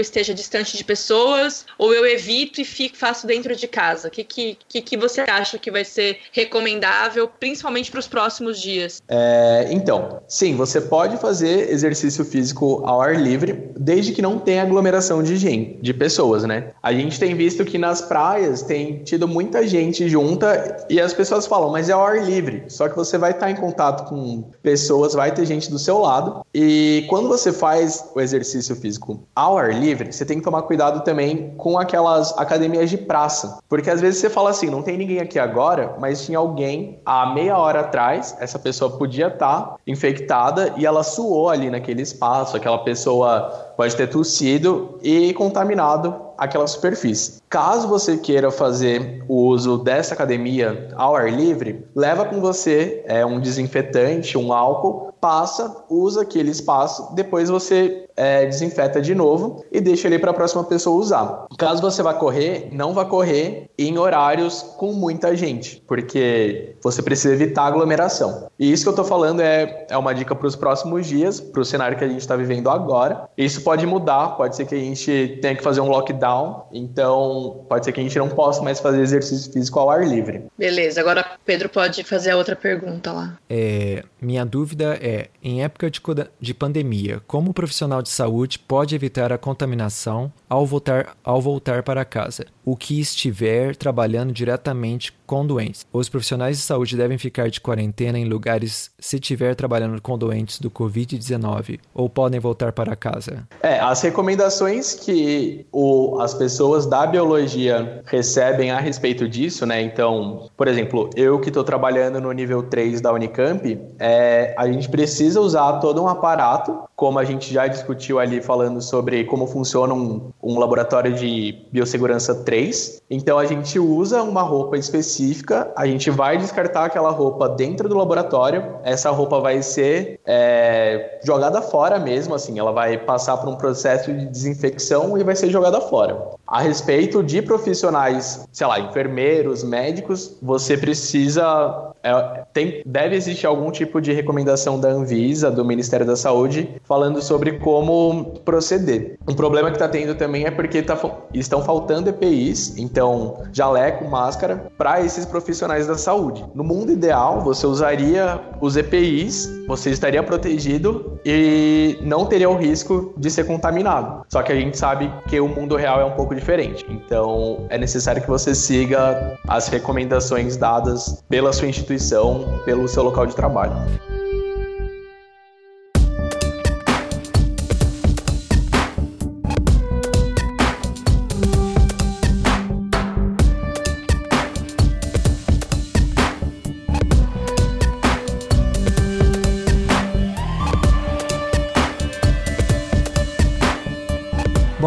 [0.00, 4.08] esteja distante de pessoas, ou eu evito e fico, faço dentro de casa.
[4.08, 9.02] O que, que, que, você acha que vai ser recomendável, principalmente para os próximos dias?
[9.08, 14.62] É, então, sim, você pode fazer exercício físico ao ar livre, desde que não tenha
[14.62, 16.72] aglomeração de gente, de pessoas, né?
[16.82, 21.46] A gente tem visto que nas praias tem tido muita gente junta e as pessoas
[21.46, 22.64] falam, mas é ao ar livre.
[22.68, 26.44] Só que você vai estar em contato com pessoas, vai ter gente do seu lado.
[26.52, 31.04] E quando você faz o exercício físico ao ar livre, você tem que tomar cuidado
[31.04, 33.58] também com aquelas academias de praça.
[33.68, 37.32] Porque às vezes você fala assim, não tem ninguém aqui agora, mas tinha alguém há
[37.32, 42.78] meia hora atrás, essa pessoa podia estar infectada e ela suou ali naquele espaço, aquela
[42.78, 47.42] pessoa pode ter tossido e contaminado aquela superfície.
[47.50, 53.24] Caso você queira fazer o uso dessa academia ao ar livre, leva com você é,
[53.26, 59.80] um desinfetante, um álcool, passa, usa aquele espaço, depois você é, desinfeta de novo e
[59.80, 61.46] deixa ele para a próxima pessoa usar.
[61.58, 67.34] Caso você vá correr, não vá correr em horários com muita gente, porque você precisa
[67.34, 68.48] evitar aglomeração.
[68.58, 71.60] E isso que eu estou falando é, é uma dica para os próximos dias, para
[71.60, 73.28] o cenário que a gente está vivendo agora.
[73.36, 77.84] Isso pode mudar, pode ser que a gente tenha que fazer um lockdown, então pode
[77.84, 80.44] ser que a gente não possa mais fazer exercício físico ao ar livre.
[80.58, 83.38] Beleza, agora Pedro pode fazer a outra pergunta lá.
[83.48, 86.00] É, minha dúvida é, em época de,
[86.40, 91.40] de pandemia, como o profissional de de saúde pode evitar a contaminação ao voltar, ao
[91.40, 95.86] voltar para casa, o que estiver trabalhando diretamente com doentes.
[95.92, 100.58] Os profissionais de saúde devem ficar de quarentena em lugares se estiver trabalhando com doentes
[100.58, 103.46] do Covid-19 ou podem voltar para casa.
[103.62, 109.80] É, as recomendações que o, as pessoas da biologia recebem a respeito disso, né?
[109.80, 114.88] Então, por exemplo, eu que estou trabalhando no nível 3 da Unicamp, é, a gente
[114.88, 119.94] precisa usar todo um aparato, como a gente já discutiu ali falando sobre como funciona
[119.94, 123.02] um, um laboratório de biossegurança 3.
[123.10, 127.96] Então a gente usa uma roupa específica, a gente vai descartar aquela roupa dentro do
[127.96, 133.56] laboratório, essa roupa vai ser é, jogada fora mesmo, assim, ela vai passar por um
[133.56, 136.30] processo de desinfecção e vai ser jogada fora.
[136.50, 141.92] A respeito de profissionais, sei lá, enfermeiros, médicos, você precisa.
[142.02, 147.22] É, tem, deve existir algum tipo de recomendação da Anvisa, do Ministério da Saúde, falando
[147.22, 149.16] sobre como proceder.
[149.28, 150.98] Um problema que está tendo também é porque tá,
[151.32, 156.44] estão faltando EPIs, então jaleco, máscara, para esses profissionais da saúde.
[156.52, 163.14] No mundo ideal, você usaria os EPIs, você estaria protegido e não teria o risco
[163.16, 164.24] de ser contaminado.
[164.28, 166.84] Só que a gente sabe que o mundo real é um pouco diferente.
[166.88, 173.26] Então, é necessário que você siga as recomendações dadas pela sua instituição, pelo seu local
[173.26, 173.74] de trabalho.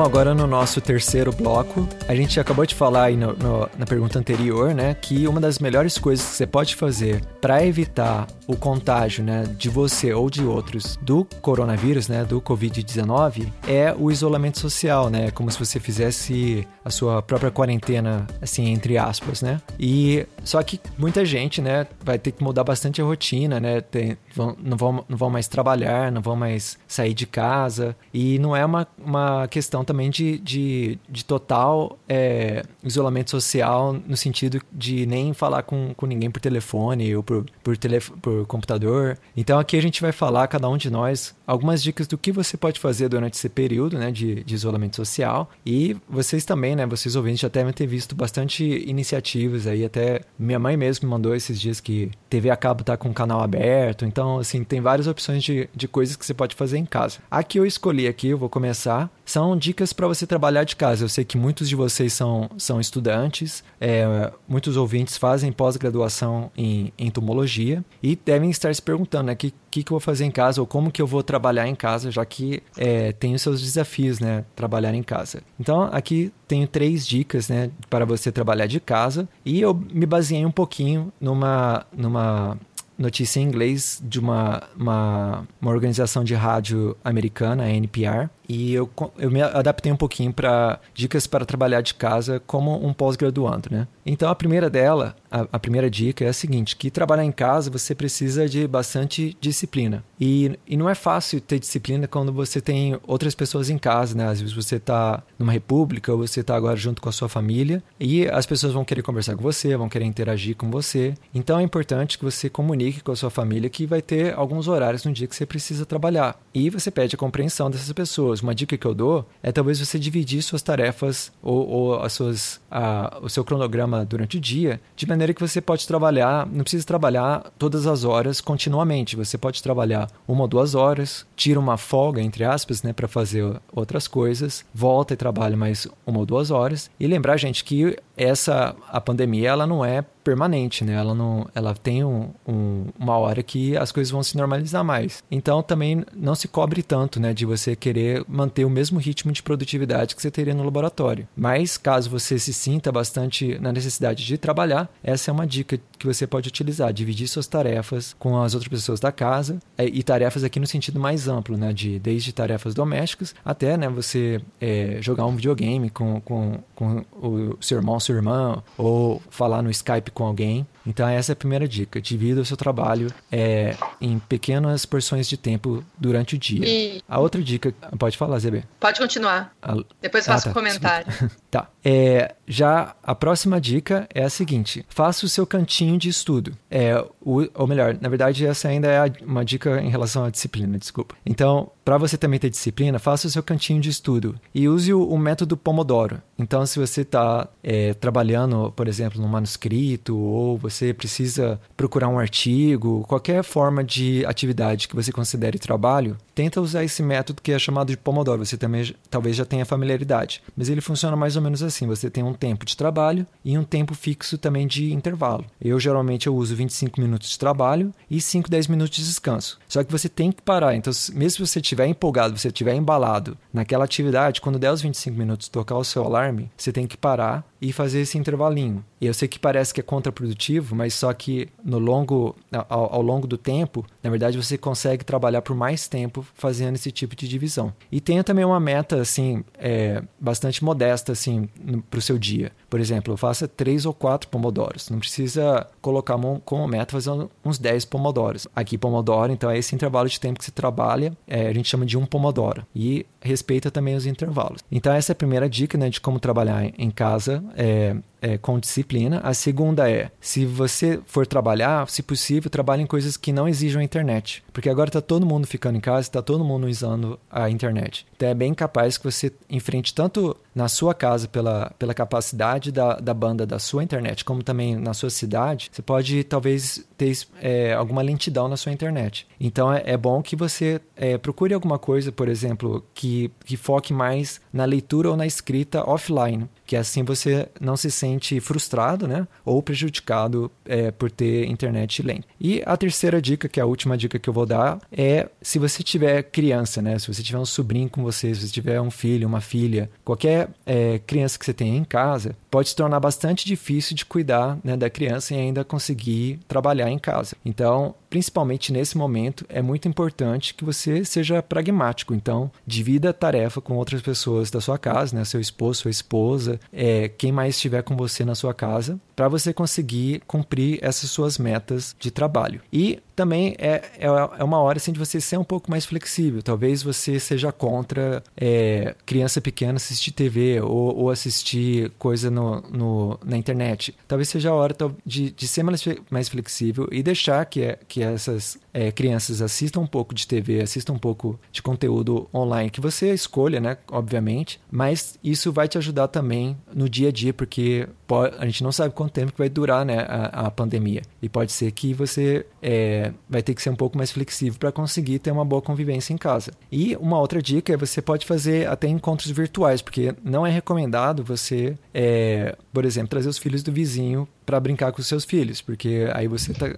[0.04, 4.20] Agora no nosso terceiro bloco, a gente acabou de falar aí no, no, na pergunta
[4.20, 9.24] anterior, né, que uma das melhores coisas que você pode fazer para evitar o contágio,
[9.24, 15.10] né, de você ou de outros do coronavírus, né, do Covid-19, é o isolamento social,
[15.10, 19.62] né, como se você fizesse a sua própria quarentena, assim, entre aspas, né.
[19.80, 24.18] E só que muita gente, né, vai ter que mudar bastante a rotina, né, tem,
[24.36, 28.54] vão, não, vão, não vão mais trabalhar, não vão mais sair de casa e não
[28.54, 35.06] é uma, uma questão também de, de, de total é, isolamento social no sentido de
[35.06, 39.20] nem falar com, com ninguém por telefone ou por, por, telef por computador.
[39.38, 42.58] Então aqui a gente vai falar, cada um de nós, algumas dicas do que você
[42.58, 45.52] pode fazer durante esse período né, de, de isolamento social.
[45.64, 49.86] E vocês também, né, vocês ouvintes, já devem ter visto bastante iniciativas aí.
[49.86, 53.14] Até minha mãe mesmo me mandou esses dias que TV a cabo tá com o
[53.14, 54.06] canal aberto.
[54.06, 57.20] Então, assim, tem várias opções de, de coisas que você pode fazer em casa.
[57.30, 61.04] A que eu escolhi aqui, eu vou começar, são dicas para você trabalhar de casa.
[61.04, 66.92] Eu sei que muitos de vocês são, são estudantes, é, muitos ouvintes fazem pós-graduação em
[66.98, 70.62] entomologia e devem estar se perguntando, né, que que, que eu vou fazer em casa
[70.62, 74.20] ou como que eu vou trabalhar em casa, já que é, tem os seus desafios,
[74.20, 74.46] né?
[74.56, 75.42] Trabalhar em casa.
[75.60, 77.72] Então, aqui tenho três dicas, né?
[77.90, 82.56] Para você trabalhar de casa e eu me baseei um pouquinho numa, numa
[82.98, 88.90] notícia em inglês de uma, uma, uma organização de rádio americana, a NPR, e eu,
[89.18, 93.88] eu me adaptei um pouquinho para dicas para trabalhar de casa como um pós-graduando, né?
[94.06, 97.72] Então a primeira dela, a, a, primeira dica é a seguinte, que trabalhar em casa
[97.72, 100.04] você precisa de bastante disciplina.
[100.22, 104.28] E, e não é fácil ter disciplina quando você tem outras pessoas em casa, né?
[104.28, 107.82] Às vezes você está numa república ou você está agora junto com a sua família
[108.00, 111.16] e as pessoas vão querer conversar com você, vão querer interagir com você.
[111.34, 115.04] Então é importante que você comunique com a sua família que vai ter alguns horários
[115.04, 116.40] no dia que você precisa trabalhar.
[116.54, 118.42] E você pede a compreensão dessas pessoas.
[118.42, 122.62] Uma dica que eu dou é talvez você dividir suas tarefas ou, ou as suas,
[122.70, 126.84] a, o seu cronograma durante o dia de maneira que você pode trabalhar, não precisa
[126.84, 129.16] trabalhar todas as horas continuamente.
[129.16, 133.46] Você pode trabalhar uma ou duas horas, tira uma folga, entre aspas, né, para fazer
[133.72, 136.90] outras coisas, volta e trabalha mais uma ou duas horas.
[137.00, 140.94] E lembrar, gente, que essa a pandemia ela não é permanente, né?
[140.94, 145.24] Ela não, ela tem um, um, uma hora que as coisas vão se normalizar mais.
[145.30, 149.44] Então também não se cobre tanto, né, de você querer manter o mesmo ritmo de
[149.44, 151.28] produtividade que você teria no laboratório.
[151.36, 156.06] Mas caso você se sinta bastante na necessidade de trabalhar, essa é uma dica que
[156.06, 160.44] você pode utilizar, dividir suas tarefas com as outras pessoas da casa é, e tarefas
[160.44, 165.26] aqui no sentido mais amplo, né, de desde tarefas domésticas até, né, você é, jogar
[165.26, 170.24] um videogame com, com, com o seu irmão, sua irmã ou falar no Skype com
[170.26, 170.66] alguém.
[170.86, 172.02] Então, essa é a primeira dica.
[172.02, 176.66] Divida o seu trabalho é, em pequenas porções de tempo durante o dia.
[176.68, 177.02] E...
[177.08, 177.74] A outra dica.
[177.98, 178.64] Pode falar, ZB.
[178.80, 179.54] Pode continuar.
[179.62, 179.76] A...
[180.02, 180.60] Depois faço ah, tá.
[180.60, 181.08] um comentário.
[181.50, 181.70] tá.
[181.84, 186.56] É, já a próxima dica é a seguinte: faça o seu cantinho de estudo.
[186.70, 190.78] É, o, ou melhor, na verdade, essa ainda é uma dica em relação à disciplina,
[190.78, 191.16] desculpa.
[191.26, 195.04] Então, para você também ter disciplina, faça o seu cantinho de estudo e use o,
[195.08, 196.22] o método Pomodoro.
[196.38, 202.18] Então, se você está é, trabalhando, por exemplo, num manuscrito ou você precisa procurar um
[202.18, 207.60] artigo, qualquer forma de atividade que você considere trabalho, tenta usar esse método que é
[207.60, 208.46] chamado de Pomodoro.
[208.46, 211.88] Você também talvez já tenha familiaridade, mas ele funciona mais ou menos assim.
[211.88, 215.46] Você tem um tempo de trabalho e um tempo fixo também de intervalo.
[215.62, 219.60] Eu geralmente eu uso 25 minutos de trabalho e 5, 10 minutos de descanso.
[219.68, 220.76] Só que você tem que parar.
[220.76, 225.18] Então, mesmo se você estiver empolgado, você estiver embalado naquela atividade, quando der os 25
[225.18, 228.84] minutos tocar o seu alarme, você tem que parar e fazer esse intervalinho.
[229.00, 233.02] E eu sei que parece que é contraprodutivo, mas só que no longo, ao, ao,
[233.02, 237.28] longo do tempo, na verdade você consegue trabalhar por mais tempo fazendo esse tipo de
[237.28, 237.74] divisão.
[237.92, 241.50] E tenha também uma meta assim é, bastante modesta assim
[241.90, 242.52] para o seu dia.
[242.70, 244.90] Por exemplo, faça três ou quatro pomodoros.
[244.90, 247.12] Não precisa colocar como meta fazer
[247.44, 248.48] uns 10 pomodoros.
[248.56, 251.86] Aqui pomodoro, então é esse intervalo de tempo que você trabalha, é, a gente chama
[251.86, 252.66] de um pomodoro.
[252.76, 254.62] E respeita também os intervalos.
[254.72, 258.58] Então essa é a primeira dica né, de como trabalhar em casa é, é, com
[258.58, 259.20] disciplina.
[259.22, 263.82] A segunda é, se você for trabalhar, se possível, trabalhe em coisas que não exijam
[263.82, 264.42] a internet.
[264.54, 268.08] Porque agora está todo mundo ficando em casa, está todo mundo usando a internet.
[268.16, 272.96] Então é bem capaz que você enfrente tanto na sua casa pela, pela capacidade da,
[272.96, 277.74] da banda da sua internet, como também na sua cidade, você pode talvez ter é,
[277.74, 279.28] alguma lentidão na sua internet.
[279.40, 283.94] Então é, é bom que você é, procure alguma coisa, por exemplo, que, que foque
[283.94, 289.28] mais na leitura ou na escrita offline que assim você não se sente frustrado, né?
[289.46, 292.28] Ou prejudicado é, por ter internet lenta.
[292.40, 295.60] E a terceira dica, que é a última dica que eu vou dar, é se
[295.60, 296.98] você tiver criança, né?
[296.98, 300.43] Se você tiver um sobrinho com você, se você tiver um filho, uma filha, qualquer
[300.66, 304.78] é, criança que você tenha em casa, pode se tornar bastante difícil de cuidar né,
[304.78, 307.36] da criança e ainda conseguir trabalhar em casa.
[307.46, 312.14] Então, principalmente nesse momento, é muito importante que você seja pragmático.
[312.14, 315.26] Então, divida a tarefa com outras pessoas da sua casa, né?
[315.26, 319.52] Seu esposo, sua esposa, é, quem mais estiver com você na sua casa, para você
[319.52, 322.62] conseguir cumprir essas suas metas de trabalho.
[322.72, 326.42] E também é, é, é, uma hora assim, de você ser um pouco mais flexível.
[326.42, 333.20] Talvez você seja contra é, criança pequena assistir TV ou, ou assistir coisa no, no,
[333.24, 333.96] na internet.
[334.08, 338.03] Talvez seja a hora de, de ser mais, mais flexível e deixar que, é, que
[338.04, 342.82] essas é, crianças assistam um pouco de TV, assistam um pouco de conteúdo online que
[342.82, 343.78] você escolha, né?
[343.92, 348.64] Obviamente, mas isso vai te ajudar também no dia a dia, porque pode, a gente
[348.64, 351.04] não sabe quanto tempo que vai durar né, a, a pandemia.
[351.22, 354.72] E pode ser que você é, vai ter que ser um pouco mais flexível para
[354.72, 356.52] conseguir ter uma boa convivência em casa.
[356.72, 361.24] E uma outra dica é você pode fazer até encontros virtuais, porque não é recomendado
[361.24, 365.62] você, é, por exemplo, trazer os filhos do vizinho para brincar com os seus filhos,
[365.62, 366.74] porque aí você está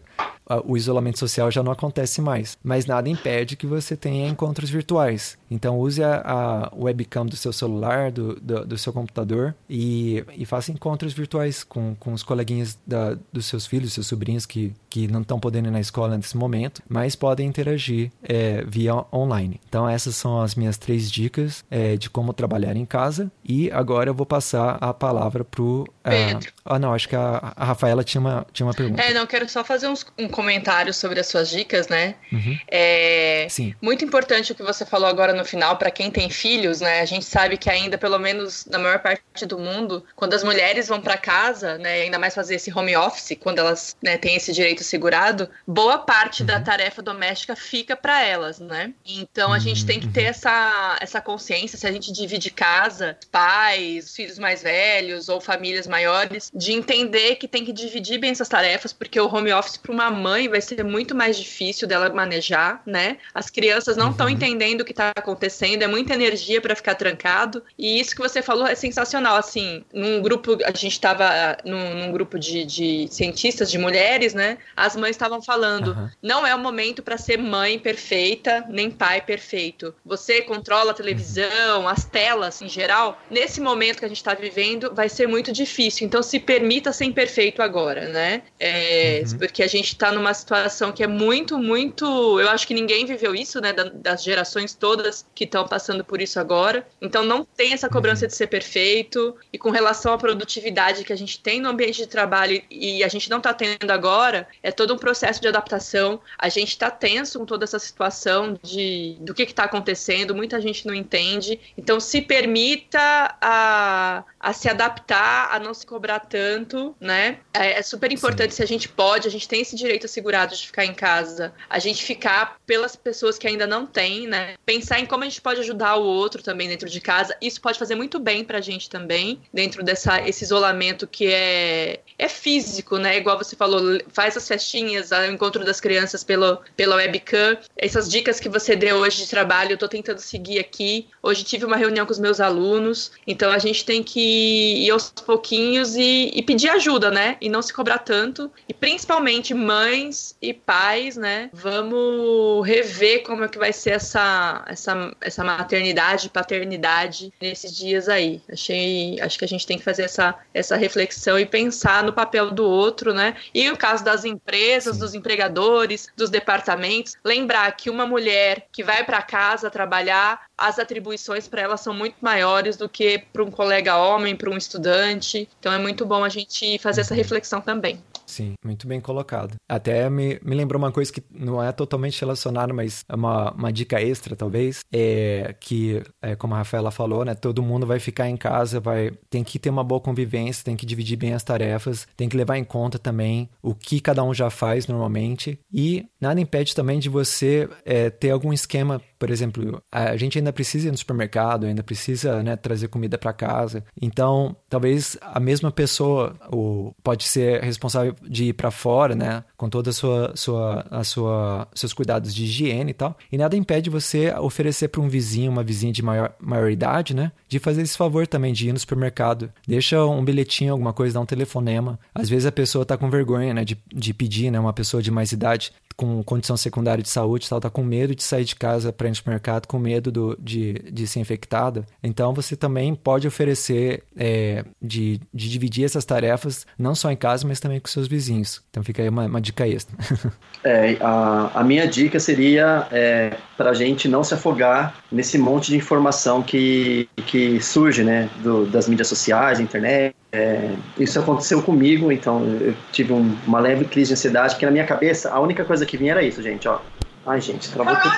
[0.64, 1.85] o isolamento social já não acontece
[2.22, 2.58] mais.
[2.64, 5.38] Mas nada impede que você tenha encontros virtuais.
[5.50, 10.46] Então use a, a webcam do seu celular, do, do, do seu computador e, e,
[10.46, 15.10] faça encontros virtuais com, com os coleguinhas da, dos seus filhos, seus sobrinhos que, que
[15.10, 19.60] não estão podendo ir na escola nesse momento, mas podem interagir é, via online.
[19.68, 23.30] Então essas são as minhas três dicas é, de como trabalhar em casa.
[23.44, 26.54] E agora eu vou passar a palavra pro é, Pedro.
[26.64, 29.02] Ah, não, acho que a, a, Rafaela tinha uma, tinha uma pergunta.
[29.02, 32.16] É, não, quero só fazer uns, um comentário sobre as suas dicas, né?
[32.32, 32.58] Uhum.
[32.72, 33.76] É Sim.
[33.82, 37.02] muito importante o que você falou agora no final, para quem tem filhos, né?
[37.02, 40.88] A gente sabe que ainda, pelo menos na maior parte do mundo, quando as mulheres
[40.88, 44.54] vão para casa, né, ainda mais fazer esse home office, quando elas né, têm esse
[44.54, 46.48] direito segurado, boa parte uhum.
[46.48, 48.94] da tarefa doméstica fica para elas, né?
[49.06, 50.30] Então a gente tem que ter uhum.
[50.30, 56.52] essa, essa consciência, se a gente divide casa, pais, filhos mais velhos ou famílias maiores,
[56.54, 60.10] de entender que tem que dividir bem essas tarefas, porque o home office para uma
[60.10, 63.18] mãe vai ser muito mais difícil dela manejar, né?
[63.34, 64.34] As crianças não estão uhum.
[64.34, 67.64] entendendo o que está acontecendo, é muita energia para ficar trancado.
[67.78, 69.36] E isso que você falou é sensacional.
[69.36, 74.58] Assim, num grupo, a gente estava num, num, grupo de, de, cientistas, de mulheres, né?
[74.76, 76.10] As mães estavam falando: uhum.
[76.22, 79.94] não é o momento para ser mãe perfeita, nem pai perfeito.
[80.06, 81.88] Você controla a televisão, uhum.
[81.88, 83.20] as telas em geral.
[83.30, 86.06] Nesse momento que a gente está vivendo, vai ser muito difícil.
[86.06, 88.44] Então, se permita ser imperfeito agora, né?
[88.60, 89.38] É, uhum.
[89.38, 92.40] Porque a gente está numa situação que é muito, muito.
[92.40, 93.74] Eu acho que ninguém viveu isso, né?
[93.74, 96.86] Das gerações todas que estão passando por isso agora.
[97.02, 98.30] Então não tem essa cobrança uhum.
[98.30, 99.36] de ser perfeito.
[99.52, 103.08] E com relação à produtividade que a gente tem no ambiente de trabalho e a
[103.08, 106.20] gente não está tendo agora, é todo um processo de adaptação.
[106.40, 110.88] A gente está tenso com toda essa situação de do que está acontecendo, muita gente
[110.88, 111.60] não entende.
[111.78, 113.00] Então se permita
[113.40, 117.38] a, a se adaptar, a não se cobrar tanto, né?
[117.54, 118.58] É, é super importante Sim.
[118.58, 121.78] se a gente pode, a gente tem esse direito assegurado de ficar em casa, a
[121.78, 124.56] gente ficar pelas pessoas que ainda não têm, né?
[124.66, 127.38] Pensar em como a gente pode ajudar o outro também dentro de casa.
[127.40, 132.28] Isso pode fazer muito bem pra gente também, dentro dessa esse isolamento que é é
[132.28, 133.18] físico, né?
[133.18, 137.58] Igual você falou, faz as festinhas, o encontro das crianças pelo, pela webcam.
[137.78, 141.08] Essas dicas que você deu hoje de trabalho, eu tô tentando seguir aqui.
[141.22, 145.10] Hoje tive uma reunião com os meus alunos, então a gente tem que ir aos
[145.10, 147.38] pouquinhos e, e pedir ajuda, né?
[147.42, 148.52] E não se cobrar tanto.
[148.68, 151.50] E principalmente mães e pais, né?
[151.52, 158.42] Vamos rever como é que vai ser essa, essa, essa maternidade, paternidade nesses dias aí.
[158.52, 162.52] Achei, acho que a gente tem que fazer essa, essa reflexão e pensar no papel
[162.52, 163.36] do outro, né?
[163.54, 169.04] E o caso das empresas, dos empregadores, dos departamentos, lembrar que uma mulher que vai
[169.04, 173.98] para casa trabalhar, as atribuições para ela são muito maiores do que para um colega
[173.98, 175.50] homem, para um estudante.
[175.60, 178.02] Então é muito bom a gente fazer essa reflexão também.
[178.26, 179.56] Sim, muito bem colocado.
[179.70, 183.72] Até me, me lembrou uma coisa que não é totalmente relacionada, mas é uma, uma
[183.72, 188.28] dica extra, talvez, é que, é, como a Rafaela falou, né, todo mundo vai ficar
[188.30, 192.08] em casa, vai tem que ter uma boa convivência, tem que dividir bem as tarefas,
[192.18, 196.40] tem que levar em conta também o que cada um já faz normalmente e nada
[196.42, 200.92] impede também de você é, ter algum esquema por exemplo, a gente ainda precisa ir
[200.92, 203.84] no supermercado, ainda precisa né, trazer comida para casa.
[204.00, 209.70] Então, talvez a mesma pessoa ou pode ser responsável de ir para fora, né, com
[209.70, 213.18] toda a sua, sua, a sua, seus cuidados de higiene e tal.
[213.32, 217.32] E nada impede você oferecer para um vizinho, uma vizinha de maior, maior idade, né,
[217.48, 219.52] de fazer esse favor também de ir no supermercado.
[219.68, 222.00] Deixa um bilhetinho, alguma coisa, dá um telefonema.
[222.14, 225.12] Às vezes a pessoa está com vergonha, né, de, de pedir, né, uma pessoa de
[225.12, 228.92] mais idade com condição secundária de saúde tal, tá com medo de sair de casa
[228.92, 231.86] para ir no supermercado, com medo do, de, de ser infectado.
[232.04, 237.48] Então você também pode oferecer é, de, de dividir essas tarefas, não só em casa,
[237.48, 238.62] mas também com seus vizinhos.
[238.70, 239.96] Então fica aí uma, uma dica extra.
[240.64, 245.68] é, a, a minha dica seria é, para a gente não se afogar nesse monte
[245.68, 252.12] de informação que, que surge né, do, das mídias sociais, internet é, isso aconteceu comigo,
[252.12, 255.64] então eu tive um, uma leve crise de ansiedade, porque na minha cabeça a única
[255.64, 256.80] coisa que vinha era isso, gente, ó.
[257.26, 258.14] Ai, gente, travou tudo.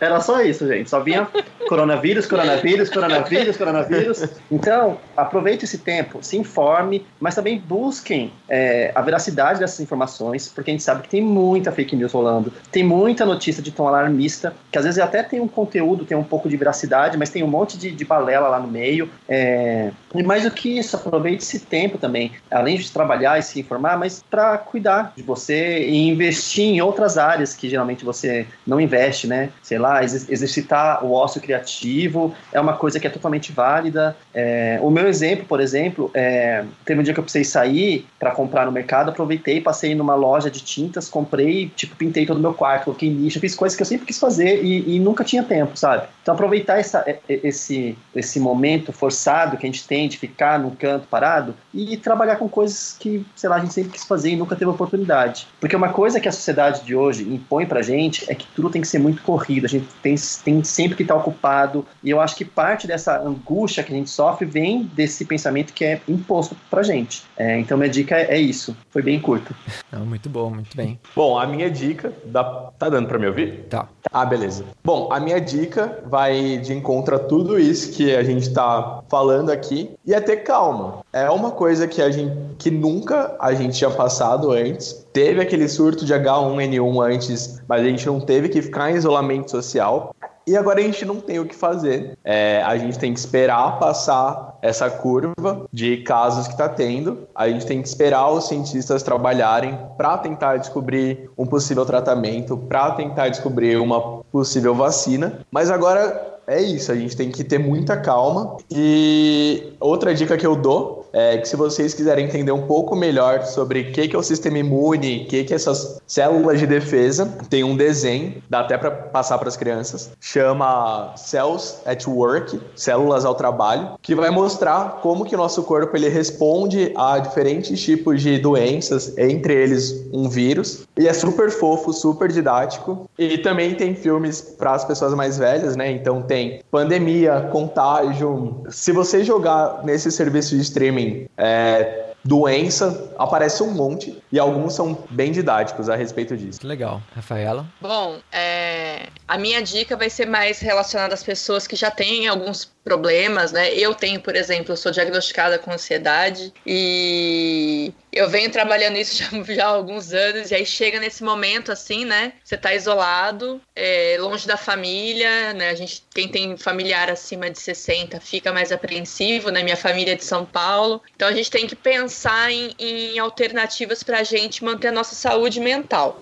[0.00, 0.88] Era só isso, gente.
[0.88, 1.28] Só vinha
[1.68, 4.24] coronavírus, coronavírus, coronavírus, coronavírus.
[4.50, 10.70] Então, aproveite esse tempo, se informe, mas também busquem é, a veracidade dessas informações, porque
[10.70, 14.54] a gente sabe que tem muita fake news rolando, tem muita notícia de tom alarmista,
[14.72, 17.48] que às vezes até tem um conteúdo, tem um pouco de veracidade, mas tem um
[17.48, 19.08] monte de, de balela lá no meio.
[19.28, 23.60] É, e mais do que isso, aproveite esse tempo também, além de trabalhar e se
[23.60, 28.80] informar, mas para cuidar de você e investir em outras áreas que geralmente você não
[28.80, 29.50] investe, né?
[29.62, 34.16] Sei lá, exercitar o ócio criativo criativo, é uma coisa que é totalmente válida.
[34.34, 38.30] É, o meu exemplo, por exemplo, é, teve um dia que eu precisei sair para
[38.30, 42.54] comprar no mercado, aproveitei, passei numa loja de tintas, comprei, tipo, pintei todo o meu
[42.54, 45.76] quarto, coloquei nicho, fiz coisas que eu sempre quis fazer e, e nunca tinha tempo,
[45.76, 46.06] sabe?
[46.22, 51.06] Então aproveitar essa, esse, esse momento forçado que a gente tem de ficar num canto
[51.08, 54.56] parado e trabalhar com coisas que, sei lá, a gente sempre quis fazer e nunca
[54.56, 55.46] teve oportunidade.
[55.60, 58.82] Porque uma coisa que a sociedade de hoje impõe pra gente é que tudo tem
[58.82, 60.14] que ser muito corrido, a gente tem,
[60.44, 64.10] tem sempre que estar ocupado, e eu acho que parte dessa angústia que a gente
[64.10, 67.22] sofre vem desse pensamento que é imposto pra gente.
[67.36, 69.54] É, então minha dica é, é, isso, foi bem curto.
[69.92, 70.98] Não, muito bom, muito bem.
[71.14, 72.44] Bom, a minha dica, dá...
[72.78, 73.66] tá dando pra me ouvir?
[73.68, 73.88] Tá.
[74.12, 74.64] Ah, beleza.
[74.84, 79.50] Bom, a minha dica vai de encontro a tudo isso que a gente tá falando
[79.50, 81.00] aqui, e é ter calma.
[81.12, 85.06] É uma coisa que a gente que nunca a gente tinha passado antes.
[85.12, 89.50] Teve aquele surto de H1N1 antes, mas a gente não teve que ficar em isolamento
[89.50, 90.14] social.
[90.46, 92.18] E agora a gente não tem o que fazer.
[92.24, 97.26] É, a gente tem que esperar passar essa curva de casos que está tendo.
[97.34, 102.90] A gente tem que esperar os cientistas trabalharem para tentar descobrir um possível tratamento, para
[102.92, 105.40] tentar descobrir uma possível vacina.
[105.50, 108.56] Mas agora é isso, a gente tem que ter muita calma.
[108.68, 113.44] E outra dica que eu dou é que se vocês quiserem entender um pouco melhor
[113.44, 116.66] sobre o que, que é o sistema imune, o que, que é essas células de
[116.66, 122.60] defesa, tem um desenho, dá até para passar para as crianças, chama Cells at Work,
[122.74, 127.80] Células ao Trabalho, que vai mostrar como que o nosso corpo ele responde a diferentes
[127.80, 130.86] tipos de doenças, entre eles um vírus.
[130.98, 133.08] E é super fofo, super didático.
[133.18, 135.90] E também tem filmes para as pessoas mais velhas, né?
[135.90, 136.39] Então tem
[136.70, 138.64] pandemia, contágio.
[138.68, 144.98] Se você jogar nesse serviço de streaming, é, doença, aparece um monte e alguns são
[145.10, 146.66] bem didáticos a respeito disso.
[146.66, 147.02] Legal.
[147.14, 147.66] Rafaela?
[147.80, 149.06] Bom, é...
[149.26, 153.72] a minha dica vai ser mais relacionada às pessoas que já têm alguns problemas, né?
[153.74, 159.54] Eu tenho, por exemplo, eu sou diagnosticada com ansiedade e eu venho trabalhando isso já,
[159.54, 162.32] já há alguns anos e aí chega nesse momento assim, né?
[162.42, 165.70] Você tá isolado, é, longe da família, né?
[165.70, 169.62] A gente, quem tem familiar acima de 60 fica mais apreensivo, né?
[169.62, 174.02] Minha família é de São Paulo, então a gente tem que pensar em, em alternativas
[174.02, 176.18] para a gente manter a nossa saúde mental.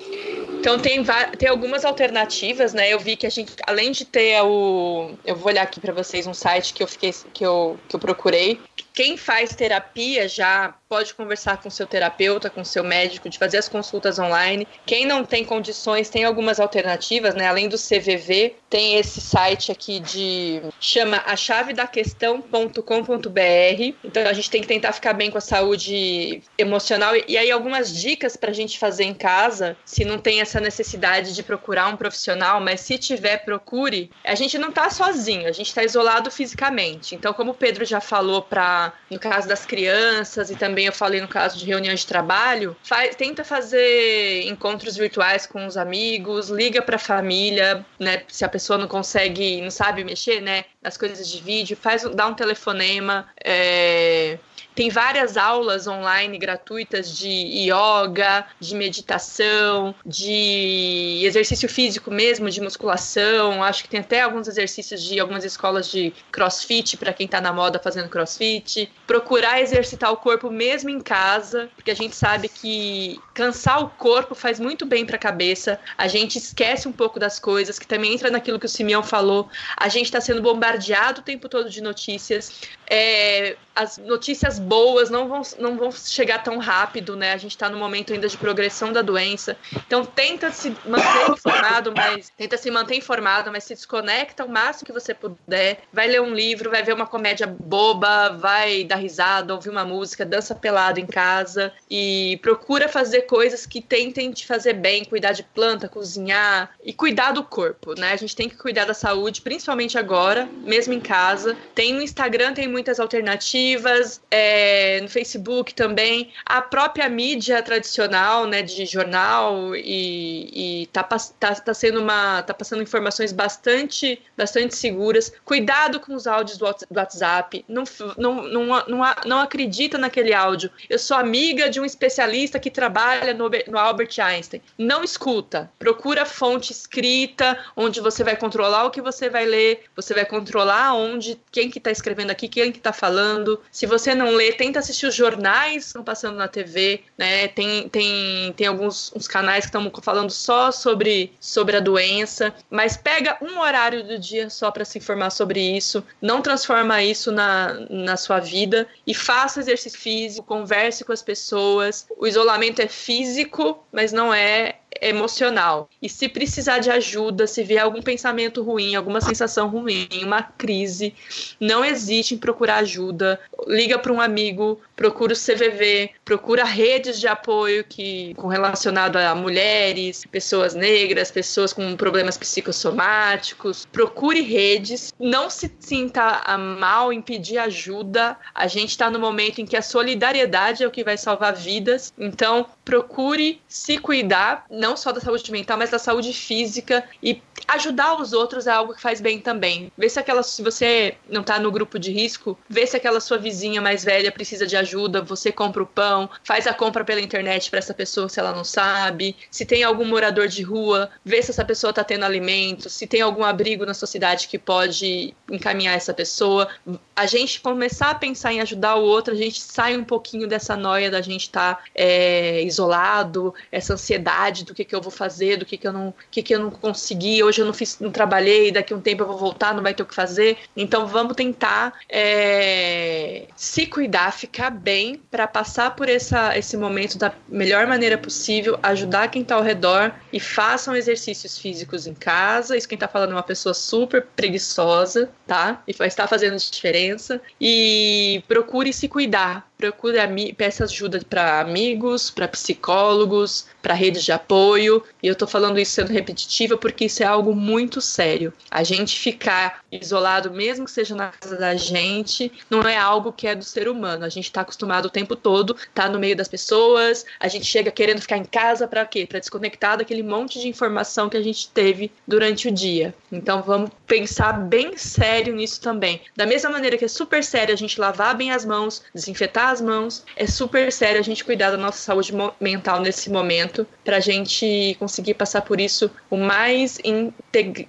[0.60, 1.04] Então tem,
[1.38, 2.92] tem algumas alternativas, né?
[2.92, 6.26] Eu vi que a gente, além de ter o, eu vou olhar aqui para vocês
[6.26, 8.60] um site que eu fiquei, que eu, que eu procurei.
[8.98, 13.68] Quem faz terapia já pode conversar com seu terapeuta, com seu médico, de fazer as
[13.68, 14.66] consultas online.
[14.84, 17.46] Quem não tem condições, tem algumas alternativas, né?
[17.46, 23.94] Além do CVV, tem esse site aqui de chama a chave da questão.com.br.
[24.02, 27.94] Então a gente tem que tentar ficar bem com a saúde emocional e, aí algumas
[27.94, 31.96] dicas para a gente fazer em casa, se não tem essa necessidade de procurar um
[31.96, 34.10] profissional, mas se tiver, procure.
[34.24, 37.14] A gente não tá sozinho, a gente tá isolado fisicamente.
[37.14, 41.20] Então, como o Pedro já falou para no caso das crianças e também eu falei
[41.20, 46.82] no caso de reuniões de trabalho, faz, tenta fazer encontros virtuais com os amigos, liga
[46.82, 48.22] para a família, né?
[48.28, 50.64] Se a pessoa não consegue, não sabe mexer, né?
[50.82, 54.38] Nas coisas de vídeo, faz, dá um telefonema, é,
[54.78, 63.60] tem várias aulas online gratuitas de yoga, de meditação, de exercício físico mesmo, de musculação.
[63.60, 67.52] Acho que tem até alguns exercícios de algumas escolas de crossfit para quem está na
[67.52, 68.88] moda fazendo crossfit.
[69.04, 74.32] Procurar exercitar o corpo mesmo em casa, porque a gente sabe que cansar o corpo
[74.32, 75.80] faz muito bem para a cabeça.
[75.96, 79.48] A gente esquece um pouco das coisas, que também entra naquilo que o Simeão falou.
[79.76, 82.52] A gente está sendo bombardeado o tempo todo de notícias.
[82.88, 87.32] É, as notícias boas não vão, não vão chegar tão rápido, né?
[87.32, 89.56] A gente está no momento ainda de progressão da doença.
[89.86, 94.86] Então tenta se manter informado, mas tenta se manter informado, mas se desconecta o máximo
[94.86, 95.80] que você puder.
[95.92, 100.26] Vai ler um livro, vai ver uma comédia boba, vai dar risada, ouvir uma música,
[100.26, 105.42] dança pelado em casa e procura fazer coisas que tentem te fazer bem, cuidar de
[105.42, 108.12] planta, cozinhar e cuidar do corpo, né?
[108.12, 111.56] A gente tem que cuidar da saúde, principalmente agora, mesmo em casa.
[111.74, 114.20] Tem no Instagram tem muitas alternativas.
[114.30, 121.04] É, é, no Facebook também, a própria mídia tradicional, né, de jornal e, e tá,
[121.04, 125.32] tá, tá sendo uma, tá passando informações bastante, bastante seguras.
[125.44, 127.84] Cuidado com os áudios do, WhatsApp, não,
[128.16, 130.70] não, não, não, não acredita naquele áudio.
[130.90, 134.60] Eu sou amiga de um especialista que trabalha no, no Albert Einstein.
[134.76, 140.12] Não escuta, procura fonte escrita, onde você vai controlar o que você vai ler, você
[140.14, 143.60] vai controlar onde, quem que tá escrevendo aqui, quem que tá falando.
[143.70, 147.48] Se você não lê tenta assistir os jornais que estão passando na TV, né?
[147.48, 152.96] Tem, tem, tem alguns uns canais que estão falando só sobre, sobre a doença, mas
[152.96, 157.74] pega um horário do dia só para se informar sobre isso, não transforma isso na,
[157.90, 162.06] na sua vida e faça exercício físico, converse com as pessoas.
[162.16, 165.88] O isolamento é físico, mas não é emocional.
[166.00, 171.14] E se precisar de ajuda, se vier algum pensamento ruim, alguma sensação ruim, uma crise,
[171.60, 173.40] não hesite em procurar ajuda.
[173.66, 179.32] Liga para um amigo, procura o CVV, procura redes de apoio que com relacionado a
[179.32, 183.86] mulheres, pessoas negras, pessoas com problemas psicossomáticos.
[183.92, 188.36] Procure redes, não se sinta mal em pedir ajuda.
[188.52, 192.12] A gente está no momento em que a solidariedade é o que vai salvar vidas.
[192.18, 198.20] Então, procure se cuidar, não só da saúde mental, mas da saúde física e ajudar
[198.20, 199.92] os outros é algo que faz bem também.
[199.96, 203.38] Vê se aquela se você não está no grupo de risco, vê se aquela sua
[203.38, 204.87] vizinha mais velha precisa de ajuda,
[205.24, 208.64] você compra o pão, faz a compra pela internet para essa pessoa se ela não
[208.64, 209.36] sabe.
[209.50, 213.20] Se tem algum morador de rua, vê se essa pessoa está tendo alimento, se tem
[213.20, 216.68] algum abrigo na sua cidade que pode encaminhar essa pessoa.
[217.14, 220.76] A gente começar a pensar em ajudar o outro, a gente sai um pouquinho dessa
[220.76, 225.56] noia da gente estar tá, é, isolado, essa ansiedade do que, que eu vou fazer,
[225.56, 228.10] do que, que eu não, que, que eu não consegui, hoje eu não fiz, não
[228.10, 230.58] trabalhei, daqui a um tempo eu vou voltar, não vai ter o que fazer.
[230.76, 237.32] Então vamos tentar é, se cuidar, ficar bem para passar por essa, esse momento da
[237.48, 242.76] melhor maneira possível, ajudar quem está ao redor e façam exercícios físicos em casa.
[242.76, 245.82] Isso quem está falando é uma pessoa super preguiçosa, tá?
[245.86, 247.40] E estar fazendo diferença.
[247.60, 250.18] E procure se cuidar procure
[250.54, 255.04] peça ajuda para amigos, para psicólogos, para redes de apoio.
[255.22, 258.52] E eu estou falando isso sendo repetitiva porque isso é algo muito sério.
[258.68, 263.46] A gente ficar isolado, mesmo que seja na casa da gente, não é algo que
[263.46, 264.24] é do ser humano.
[264.24, 267.24] A gente está acostumado o tempo todo, tá no meio das pessoas.
[267.38, 269.26] A gente chega querendo ficar em casa para quê?
[269.26, 273.14] Para desconectar daquele monte de informação que a gente teve durante o dia.
[273.30, 276.20] Então vamos pensar bem sério nisso também.
[276.36, 279.80] Da mesma maneira que é super sério a gente lavar bem as mãos, desinfetar as
[279.80, 280.24] mãos.
[280.36, 284.96] É super sério a gente cuidar da nossa saúde mental nesse momento, para a gente
[284.98, 286.98] conseguir passar por isso o mais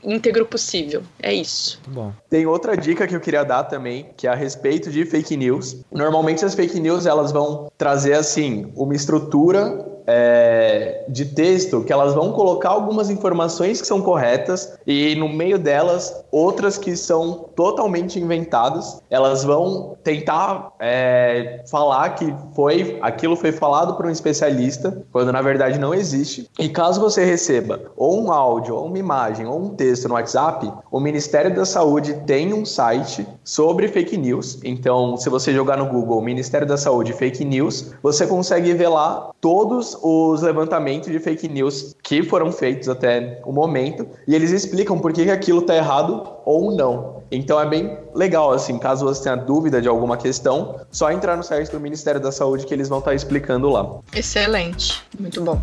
[0.04, 1.04] íntegro possível.
[1.22, 1.80] É isso.
[1.86, 2.14] Muito bom.
[2.30, 5.78] Tem outra dica que eu queria dar também, que é a respeito de fake news.
[5.92, 12.16] Normalmente as fake news elas vão trazer assim uma estrutura é, de texto que elas
[12.16, 18.20] vão colocar algumas informações que são corretas e no meio delas outras que são totalmente
[18.20, 19.04] inventadas.
[19.08, 25.44] Elas vão tentar é, falar que foi aquilo foi falado por um especialista quando na
[25.44, 26.50] verdade não existe.
[26.58, 30.72] E caso você receba ou um áudio, ou uma imagem, ou um texto no WhatsApp,
[30.92, 34.60] o Ministério da Saúde tem um site sobre fake news.
[34.64, 39.30] Então, se você jogar no Google Ministério da Saúde fake news, você consegue ver lá
[39.40, 45.00] todos os levantamentos de fake news que foram feitos até o momento e eles explicam
[45.00, 47.20] por que, aquilo está errado ou não.
[47.32, 51.44] Então é bem legal, assim, caso você tenha dúvida de alguma questão, só entrar no
[51.44, 54.00] site do Ministério da Saúde que eles vão estar tá explicando lá.
[54.14, 55.62] Excelente, muito bom.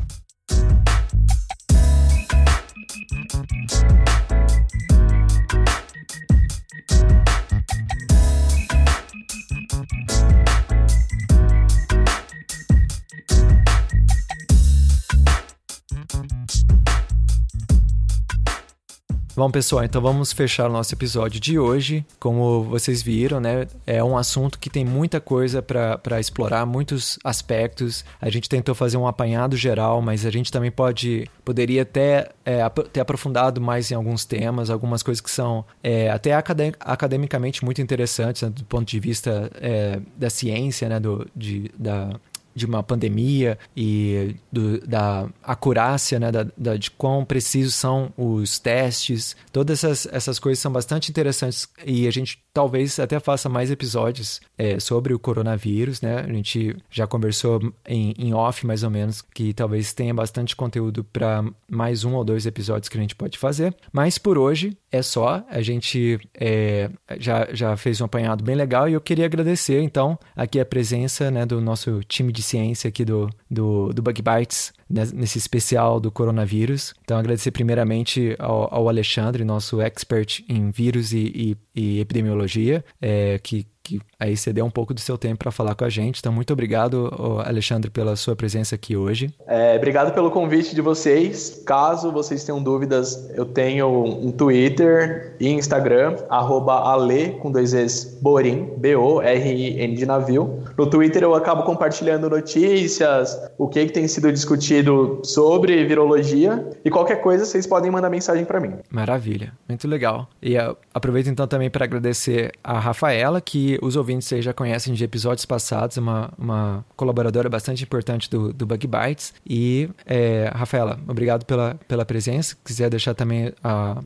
[19.37, 22.07] Bom, pessoal, então vamos fechar o nosso episódio de hoje.
[22.18, 28.03] Como vocês viram, né, é um assunto que tem muita coisa para explorar, muitos aspectos.
[28.18, 32.66] A gente tentou fazer um apanhado geral, mas a gente também pode poderia até é,
[32.91, 38.41] ter aprofundado mais em alguns temas, algumas coisas que são é, até academicamente muito interessantes
[38.41, 42.18] né, do ponto de vista é, da ciência, né, do, de, da
[42.57, 48.59] de uma pandemia e do, da acurácia, né, da, da, de quão precisos são os
[48.59, 49.37] testes.
[49.53, 54.41] Todas essas, essas coisas são bastante interessantes e a gente talvez até faça mais episódios
[54.57, 56.21] é, sobre o coronavírus, né?
[56.21, 61.05] A gente já conversou em, em off, mais ou menos, que talvez tenha bastante conteúdo
[61.05, 63.77] para mais um ou dois episódios que a gente pode fazer.
[63.93, 65.45] Mas por hoje é só.
[65.51, 66.89] A gente é,
[67.19, 71.31] já, já fez um apanhado bem legal e eu queria agradecer, então, aqui a presença
[71.31, 76.11] né, do nosso time de ciência aqui do, do, do Bug Bites nesse especial do
[76.11, 76.94] coronavírus.
[77.03, 83.38] Então, agradecer primeiramente ao, ao Alexandre, nosso expert em vírus e, e, e epidemiologia, é,
[83.38, 86.18] que que aí cedeu um pouco do seu tempo para falar com a gente.
[86.18, 87.09] Então, muito obrigado,
[87.45, 89.32] Alexandre, pela sua presença aqui hoje.
[89.47, 91.62] É, obrigado pelo convite de vocês.
[91.64, 98.72] Caso vocês tenham dúvidas, eu tenho um Twitter e Instagram, ale com dois Es Borim,
[98.76, 100.64] B-O-R-I-N de navio.
[100.76, 106.91] No Twitter eu acabo compartilhando notícias, o que, que tem sido discutido sobre virologia e
[106.91, 108.72] qualquer coisa vocês podem mandar mensagem para mim.
[108.91, 110.28] Maravilha, muito legal.
[110.43, 110.57] E
[110.93, 115.44] aproveito então também para agradecer a Rafaela, que os ouvintes aí já conhecem de episódios
[115.44, 119.35] passados, uma, uma colaboradora bastante importante do, do Bug Bites.
[119.48, 122.57] E, é, Rafaela, obrigado pela, pela presença.
[122.65, 123.53] Quiser deixar também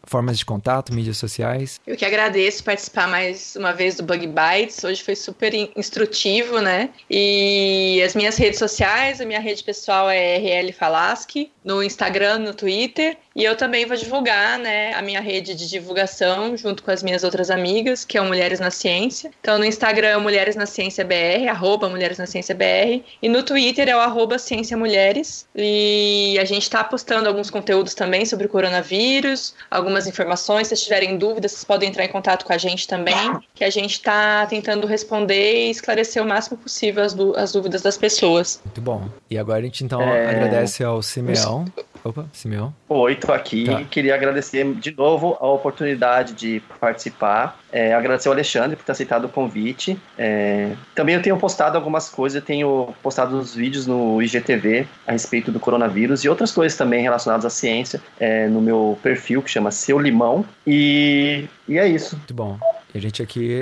[0.05, 1.81] formas de contato, mídias sociais.
[1.87, 4.83] Eu que agradeço participar mais uma vez do Bug Bites.
[4.85, 6.91] Hoje foi super instrutivo, né?
[7.09, 12.55] E as minhas redes sociais, a minha rede pessoal é RL Falaschi, no Instagram, no
[12.55, 13.17] Twitter.
[13.35, 17.23] E eu também vou divulgar, né, a minha rede de divulgação junto com as minhas
[17.23, 19.31] outras amigas, que é o Mulheres na Ciência.
[19.41, 23.43] Então no Instagram é Mulheres na Ciência BR, arroba Mulheres na Ciência BR, e no
[23.43, 25.47] Twitter é o arroba Ciência Mulheres.
[25.55, 30.69] E a gente está postando alguns conteúdos também sobre o coronavírus, algumas informações.
[30.69, 33.93] Se tiverem dúvidas, vocês podem entrar em contato com a gente também, que a gente
[33.93, 38.61] está tentando responder e esclarecer o máximo possível as, as dúvidas das pessoas.
[38.65, 39.09] Muito bom.
[39.31, 40.31] E agora a gente então é...
[40.31, 41.65] agradece ao Simeão.
[42.03, 42.75] Opa, Simeão.
[42.89, 43.65] Oi, tô aqui.
[43.65, 43.83] Tá.
[43.85, 47.61] Queria agradecer de novo a oportunidade de participar.
[47.71, 49.99] É, agradecer ao Alexandre por ter aceitado o convite.
[50.17, 55.13] É, também eu tenho postado algumas coisas, eu tenho postado os vídeos no IGTV a
[55.13, 59.51] respeito do coronavírus e outras coisas também relacionadas à ciência é, no meu perfil que
[59.51, 60.45] chama Seu Limão.
[60.67, 62.17] E, e é isso.
[62.17, 62.59] Muito bom.
[62.95, 63.61] E a gente aqui.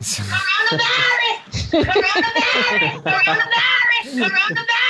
[0.00, 0.20] Coronavirus!
[1.70, 1.70] Coronavirus!
[1.70, 3.02] Coronavirus!
[3.02, 4.44] Coronavirus!
[4.44, 4.83] Coronavirus!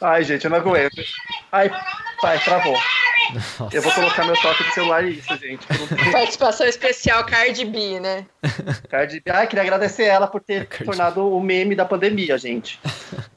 [0.00, 1.02] Ai, gente, eu não aguento.
[1.52, 1.70] Ai,
[2.20, 2.76] pai, travou.
[3.58, 3.76] Nossa.
[3.76, 5.66] Eu vou colocar meu toque do celular isso, gente.
[6.10, 8.26] Participação especial Cardi B, né?
[8.88, 9.30] Cardi B.
[9.30, 12.80] Ai, queria agradecer ela por ter tornado o meme da pandemia, gente.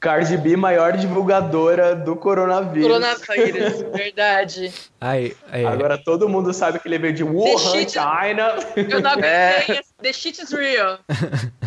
[0.00, 2.88] Cardi B, maior divulgadora do coronavírus.
[2.88, 4.72] Coronavírus, verdade.
[5.00, 8.56] Ai, ai, Agora todo mundo sabe que ele veio de Wuhan, China.
[8.74, 9.76] Eu não aguentei.
[9.76, 9.80] É.
[10.02, 10.98] The shit is real.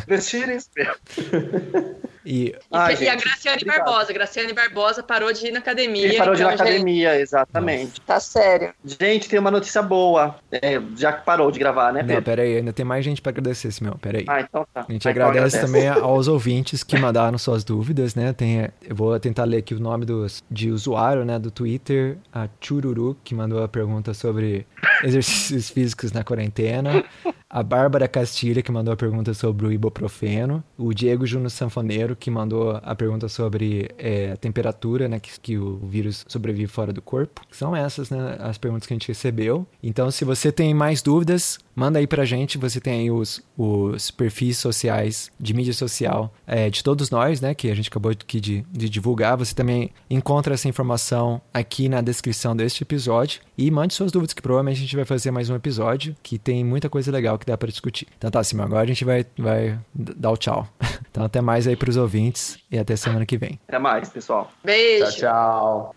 [0.07, 0.95] The shit is real.
[2.29, 3.85] E, Ai, e, gente, a Graciane obrigado.
[3.85, 4.13] Barbosa.
[4.13, 6.07] Graciane Barbosa parou de ir na academia.
[6.07, 7.21] Ele parou de ir na então, academia, gente...
[7.21, 8.01] exatamente.
[8.01, 8.73] Tá sério.
[8.83, 10.35] Gente, tem uma notícia boa.
[10.51, 12.15] É, já que parou de gravar, né, Pedro?
[12.15, 13.97] Não, pera aí, ainda tem mais gente pra agradecer, esse meu.
[13.97, 14.25] Pera aí.
[14.27, 14.85] Ah, então tá.
[14.85, 18.33] A gente agradece também aos ouvintes que mandaram suas dúvidas, né?
[18.33, 22.49] Tem, eu vou tentar ler aqui o nome dos, de usuário, né, do Twitter, a
[22.59, 24.67] Chururu, que mandou a pergunta sobre
[25.01, 27.05] exercícios físicos na quarentena.
[27.49, 30.61] A Bárbara Castilha, que mandou a pergunta sobre o ibuprofeno.
[30.77, 35.57] O Diego Júnior Sanfoneiro, que mandou a pergunta sobre é, a temperatura, né, que, que,
[35.57, 37.41] o vírus sobrevive fora do corpo.
[37.51, 39.65] São essas, né, as perguntas que a gente recebeu.
[39.81, 42.57] Então, se você tem mais dúvidas, manda aí pra gente.
[42.57, 47.53] Você tem aí os, os perfis sociais de mídia social é, de todos nós, né,
[47.53, 49.37] que a gente acabou aqui de, de divulgar.
[49.37, 53.41] Você também encontra essa informação aqui na descrição deste episódio.
[53.55, 56.63] E mande suas dúvidas, que provavelmente a gente vai fazer mais um episódio que tem
[56.65, 58.07] muita coisa legal que dá para discutir.
[58.17, 60.67] Então tá, Simão, agora a gente vai, vai dar o tchau.
[61.09, 63.59] Então até mais aí pros ouvintes e até semana que vem.
[63.67, 64.51] Até mais, pessoal.
[64.63, 65.05] Beijo.
[65.05, 65.96] Tchau, tchau.